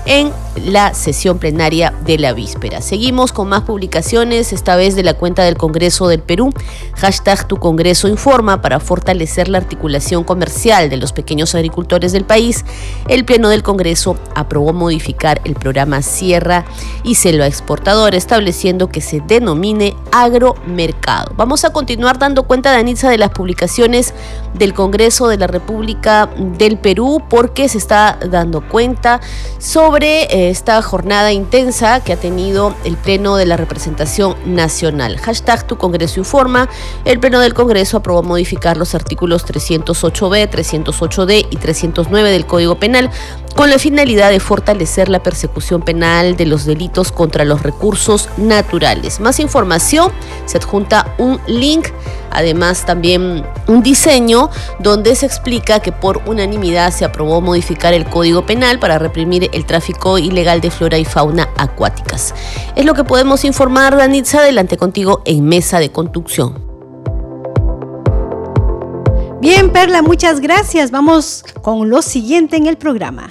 en 0.07 0.33
la 0.65 0.95
sesión 0.95 1.39
plenaria 1.39 1.93
de 2.05 2.19
la 2.19 2.33
víspera. 2.33 2.81
Seguimos 2.81 3.33
con 3.33 3.49
más 3.49 3.63
publicaciones, 3.63 4.53
esta 4.53 4.77
vez 4.77 4.95
de 4.97 5.03
la 5.03 5.15
cuenta 5.15 5.45
del 5.45 5.57
Congreso 5.57 6.09
del 6.09 6.23
Perú, 6.23 6.51
hashtag 6.95 7.47
Tu 7.47 7.57
Congreso 7.57 8.09
Informa, 8.09 8.63
para 8.63 8.81
fortalecer 8.81 9.49
la 9.49 9.59
articulación 9.59 10.25
comercial 10.25 10.89
de 10.89 10.97
los 10.97 11.13
pequeños 11.13 11.55
agricultores 11.55 12.13
del 12.13 12.25
país. 12.25 12.65
El 13.09 13.25
Pleno 13.25 13.49
del 13.49 13.63
Congreso 13.63 14.17
aprobó 14.35 14.73
modificar 14.73 15.41
el 15.45 15.55
programa 15.55 16.03
Sierra 16.03 16.65
y 17.03 17.17
Selva 17.17 17.47
Exportador, 17.47 18.15
estableciendo 18.15 18.89
que 18.89 19.01
se 19.01 19.21
denomine 19.21 19.95
agromercado. 20.13 21.33
Vamos 21.37 21.65
a 21.65 21.71
continuar 21.71 22.19
dando 22.19 22.45
cuenta, 22.45 22.71
Danitza, 22.71 23.11
de 23.11 23.19
las 23.19 23.31
publicaciones 23.31 24.15
del 24.55 24.73
Congreso 24.73 25.29
de 25.29 25.37
la 25.37 25.47
República 25.49 26.31
del 26.37 26.79
Perú, 26.79 27.23
porque 27.29 27.69
se 27.69 27.79
está 27.79 28.19
dando 28.31 28.67
cuenta 28.67 29.21
sobre 29.59 29.96
eh, 30.05 30.51
esta 30.51 30.81
jornada 30.83 31.33
intensa 31.33 32.01
que 32.01 32.13
ha 32.13 32.17
tenido 32.17 32.75
el 32.85 32.97
Pleno 32.97 33.37
de 33.37 33.47
la 33.47 33.57
Representación 33.57 34.37
Nacional. 34.45 35.19
Hashtag 35.19 35.67
Tu 35.67 35.77
Congreso 35.77 36.21
Informa. 36.21 36.69
El 37.05 37.21
Pleno 37.21 37.41
del 37.41 37.55
Congreso 37.55 37.99
aprobó 37.99 38.23
modificar 38.23 38.77
los 38.77 38.95
artículos 38.95 39.47
308b, 39.47 40.51
308d 40.51 41.47
y 41.51 41.57
309 41.57 42.31
del 42.31 42.47
Código 42.47 42.75
Penal 42.77 43.11
con 43.57 43.71
la 43.71 43.79
finalidad 43.79 44.31
de 44.31 44.39
fortalecer 44.39 45.09
la 45.09 45.23
persecución 45.23 45.81
penal 45.81 46.37
de 46.37 46.45
los 46.45 46.67
delitos 46.67 47.11
contra 47.11 47.47
los 47.47 47.63
recursos 47.63 48.29
naturales. 48.37 49.19
Más 49.19 49.41
información, 49.41 50.13
se 50.45 50.59
adjunta 50.59 51.15
un 51.17 51.41
link, 51.47 51.89
además 52.31 52.85
también 52.85 53.47
un 53.67 53.83
diseño 53.83 54.51
donde 54.79 55.17
se 55.17 55.25
explica 55.25 55.81
que 55.81 55.91
por 55.91 56.21
unanimidad 56.27 56.93
se 56.93 57.07
aprobó 57.07 57.41
modificar 57.41 57.95
el 57.95 58.05
Código 58.05 58.45
Penal 58.45 58.79
para 58.79 58.99
reprimir 58.99 59.49
el 59.55 59.65
tráfico 59.65 60.19
ilegal 60.19 60.61
de 60.61 60.71
flora 60.71 60.99
y 60.99 61.07
fauna 61.07 61.49
acuáticas. 61.57 62.35
Es 62.77 62.85
lo 62.85 62.93
que 62.93 63.05
podemos 63.05 63.43
informar, 63.47 63.97
Danitza, 63.97 64.41
adelante 64.41 64.77
contigo 64.77 65.23
en 65.25 65.47
Mesa 65.47 65.81
de 65.81 65.91
Conducción. 65.91 66.63
Bien, 69.41 69.71
Perla, 69.71 70.03
muchas 70.03 70.41
gracias. 70.41 70.91
Vamos 70.91 71.45
con 71.63 71.89
lo 71.89 72.03
siguiente 72.03 72.57
en 72.57 72.67
el 72.67 72.77
programa. 72.77 73.31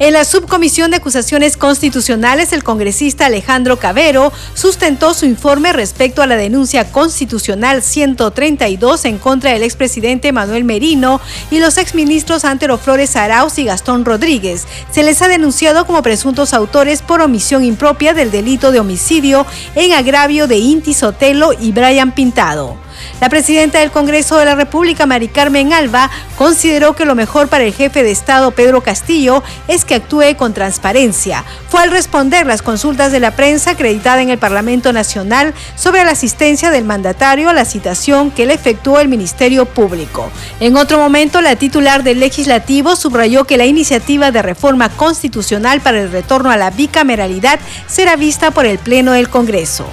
En 0.00 0.14
la 0.14 0.24
Subcomisión 0.24 0.90
de 0.90 0.96
Acusaciones 0.96 1.58
Constitucionales, 1.58 2.54
el 2.54 2.64
congresista 2.64 3.26
Alejandro 3.26 3.78
Cabero 3.78 4.32
sustentó 4.54 5.12
su 5.12 5.26
informe 5.26 5.74
respecto 5.74 6.22
a 6.22 6.26
la 6.26 6.36
denuncia 6.36 6.90
constitucional 6.90 7.82
132 7.82 9.04
en 9.04 9.18
contra 9.18 9.52
del 9.52 9.62
expresidente 9.62 10.32
Manuel 10.32 10.64
Merino 10.64 11.20
y 11.50 11.60
los 11.60 11.76
exministros 11.76 12.46
Antero 12.46 12.78
Flores 12.78 13.14
Arauz 13.14 13.58
y 13.58 13.66
Gastón 13.66 14.06
Rodríguez. 14.06 14.66
Se 14.90 15.02
les 15.02 15.20
ha 15.20 15.28
denunciado 15.28 15.84
como 15.84 16.02
presuntos 16.02 16.54
autores 16.54 17.02
por 17.02 17.20
omisión 17.20 17.62
impropia 17.62 18.14
del 18.14 18.30
delito 18.30 18.72
de 18.72 18.80
homicidio 18.80 19.44
en 19.74 19.92
agravio 19.92 20.46
de 20.46 20.56
Inti 20.56 20.94
Sotelo 20.94 21.52
y 21.52 21.72
Brian 21.72 22.12
Pintado. 22.12 22.78
La 23.20 23.28
presidenta 23.28 23.80
del 23.80 23.90
Congreso 23.90 24.38
de 24.38 24.46
la 24.46 24.54
República, 24.54 25.04
Mari 25.04 25.28
Carmen 25.28 25.74
Alba, 25.74 26.10
consideró 26.36 26.94
que 26.96 27.04
lo 27.04 27.14
mejor 27.14 27.48
para 27.48 27.64
el 27.64 27.74
jefe 27.74 28.02
de 28.02 28.10
Estado, 28.10 28.50
Pedro 28.52 28.80
Castillo, 28.80 29.42
es 29.68 29.84
que 29.84 29.96
actúe 29.96 30.36
con 30.38 30.54
transparencia. 30.54 31.44
Fue 31.68 31.82
al 31.82 31.90
responder 31.90 32.46
las 32.46 32.62
consultas 32.62 33.12
de 33.12 33.20
la 33.20 33.36
prensa 33.36 33.72
acreditada 33.72 34.22
en 34.22 34.30
el 34.30 34.38
Parlamento 34.38 34.94
Nacional 34.94 35.52
sobre 35.76 36.02
la 36.02 36.12
asistencia 36.12 36.70
del 36.70 36.84
mandatario 36.84 37.50
a 37.50 37.52
la 37.52 37.66
citación 37.66 38.30
que 38.30 38.46
le 38.46 38.54
efectuó 38.54 39.00
el 39.00 39.08
Ministerio 39.08 39.66
Público. 39.66 40.30
En 40.58 40.78
otro 40.78 40.98
momento, 40.98 41.42
la 41.42 41.56
titular 41.56 42.02
del 42.02 42.20
Legislativo 42.20 42.96
subrayó 42.96 43.44
que 43.44 43.58
la 43.58 43.66
iniciativa 43.66 44.30
de 44.30 44.40
reforma 44.40 44.88
constitucional 44.88 45.82
para 45.82 46.00
el 46.00 46.10
retorno 46.10 46.50
a 46.50 46.56
la 46.56 46.70
bicameralidad 46.70 47.60
será 47.86 48.16
vista 48.16 48.50
por 48.50 48.64
el 48.64 48.78
Pleno 48.78 49.12
del 49.12 49.28
Congreso. 49.28 49.86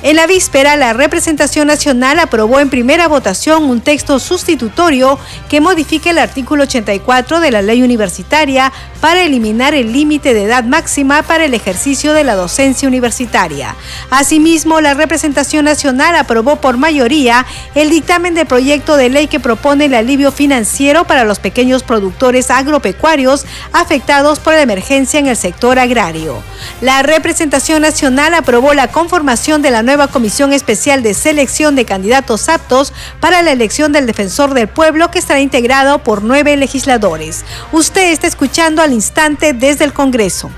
En 0.00 0.14
la 0.14 0.28
víspera, 0.28 0.76
la 0.76 0.92
representación 0.92 1.66
nacional 1.66 2.20
aprobó 2.20 2.60
en 2.60 2.70
primera 2.70 3.08
votación 3.08 3.64
un 3.64 3.80
texto 3.80 4.20
sustitutorio 4.20 5.18
que 5.48 5.60
modifique 5.60 6.10
el 6.10 6.18
artículo 6.18 6.62
84 6.62 7.40
de 7.40 7.50
la 7.50 7.62
ley 7.62 7.82
universitaria 7.82 8.72
para 9.00 9.22
eliminar 9.22 9.74
el 9.74 9.92
límite 9.92 10.34
de 10.34 10.44
edad 10.44 10.62
máxima 10.62 11.22
para 11.24 11.44
el 11.44 11.54
ejercicio 11.54 12.12
de 12.12 12.22
la 12.22 12.36
docencia 12.36 12.86
universitaria. 12.86 13.74
Asimismo, 14.10 14.80
la 14.80 14.94
representación 14.94 15.64
nacional 15.64 16.14
aprobó 16.14 16.56
por 16.56 16.76
mayoría 16.76 17.44
el 17.74 17.90
dictamen 17.90 18.34
de 18.34 18.44
proyecto 18.44 18.96
de 18.96 19.08
ley 19.08 19.26
que 19.26 19.40
propone 19.40 19.86
el 19.86 19.94
alivio 19.94 20.30
financiero 20.30 21.06
para 21.06 21.24
los 21.24 21.40
pequeños 21.40 21.82
productores 21.82 22.52
agropecuarios 22.52 23.46
afectados 23.72 24.38
por 24.38 24.54
la 24.54 24.62
emergencia 24.62 25.18
en 25.18 25.26
el 25.26 25.36
sector 25.36 25.80
agrario. 25.80 26.40
La 26.80 27.02
representación 27.02 27.82
nacional 27.82 28.34
aprobó 28.34 28.74
la 28.74 28.88
conformación 28.88 29.60
de 29.60 29.72
la 29.72 29.82
nueva 29.88 30.08
Comisión 30.08 30.52
Especial 30.52 31.02
de 31.02 31.14
Selección 31.14 31.74
de 31.74 31.86
Candidatos 31.86 32.50
Aptos 32.50 32.92
para 33.20 33.40
la 33.40 33.52
elección 33.52 33.90
del 33.90 34.04
Defensor 34.04 34.52
del 34.52 34.68
Pueblo 34.68 35.10
que 35.10 35.18
estará 35.18 35.40
integrado 35.40 36.00
por 36.00 36.22
nueve 36.22 36.54
legisladores. 36.58 37.46
Usted 37.72 38.12
está 38.12 38.26
escuchando 38.26 38.82
al 38.82 38.92
instante 38.92 39.54
desde 39.54 39.86
el 39.86 39.94
Congreso. 39.94 40.50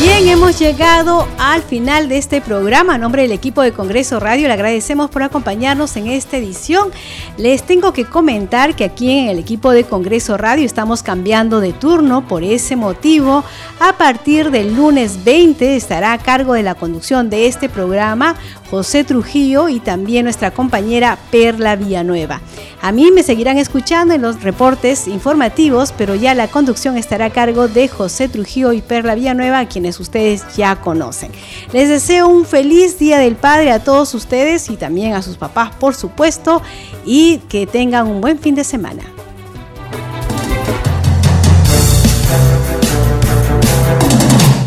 Bien, 0.00 0.26
hemos 0.28 0.58
llegado 0.58 1.28
al 1.38 1.62
final 1.62 2.08
de 2.08 2.16
este 2.16 2.40
programa. 2.40 2.94
A 2.94 2.98
nombre 2.98 3.20
del 3.20 3.32
equipo 3.32 3.60
de 3.60 3.72
Congreso 3.72 4.18
Radio, 4.18 4.48
le 4.48 4.54
agradecemos 4.54 5.10
por 5.10 5.22
acompañarnos 5.22 5.94
en 5.96 6.06
esta 6.06 6.38
edición. 6.38 6.88
Les 7.36 7.64
tengo 7.64 7.92
que 7.92 8.06
comentar 8.06 8.74
que 8.74 8.84
aquí 8.84 9.10
en 9.10 9.28
el 9.28 9.38
equipo 9.38 9.72
de 9.72 9.84
Congreso 9.84 10.38
Radio 10.38 10.64
estamos 10.64 11.02
cambiando 11.02 11.60
de 11.60 11.74
turno. 11.74 12.26
Por 12.26 12.42
ese 12.44 12.76
motivo, 12.76 13.44
a 13.78 13.98
partir 13.98 14.50
del 14.50 14.74
lunes 14.74 15.22
20 15.22 15.76
estará 15.76 16.14
a 16.14 16.18
cargo 16.18 16.54
de 16.54 16.62
la 16.62 16.76
conducción 16.76 17.28
de 17.28 17.46
este 17.46 17.68
programa 17.68 18.36
José 18.70 19.02
Trujillo 19.02 19.68
y 19.68 19.80
también 19.80 20.24
nuestra 20.24 20.52
compañera 20.52 21.18
Perla 21.32 21.74
Villanueva. 21.74 22.40
A 22.80 22.92
mí 22.92 23.10
me 23.10 23.24
seguirán 23.24 23.58
escuchando 23.58 24.14
en 24.14 24.22
los 24.22 24.42
reportes 24.42 25.08
informativos, 25.08 25.92
pero 25.96 26.14
ya 26.14 26.34
la 26.34 26.48
conducción 26.48 26.96
estará 26.96 27.26
a 27.26 27.30
cargo 27.30 27.66
de 27.66 27.88
José 27.88 28.28
Trujillo 28.28 28.72
y 28.72 28.80
Perla 28.80 29.16
Villanueva, 29.16 29.66
quienes 29.66 29.98
ustedes 29.98 30.44
ya 30.56 30.76
conocen. 30.76 31.32
Les 31.72 31.88
deseo 31.88 32.28
un 32.28 32.46
feliz 32.46 32.98
Día 32.98 33.18
del 33.18 33.34
Padre 33.36 33.72
a 33.72 33.82
todos 33.82 34.14
ustedes 34.14 34.70
y 34.70 34.76
también 34.76 35.14
a 35.14 35.22
sus 35.22 35.36
papás, 35.36 35.74
por 35.74 35.94
supuesto, 35.94 36.62
y 37.04 37.38
que 37.48 37.66
tengan 37.66 38.06
un 38.06 38.20
buen 38.20 38.38
fin 38.38 38.54
de 38.54 38.64
semana. 38.64 39.02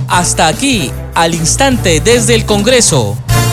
Hasta 0.10 0.48
aquí, 0.48 0.92
al 1.16 1.34
instante 1.34 2.00
desde 2.00 2.36
el 2.36 2.46
Congreso 2.46 3.18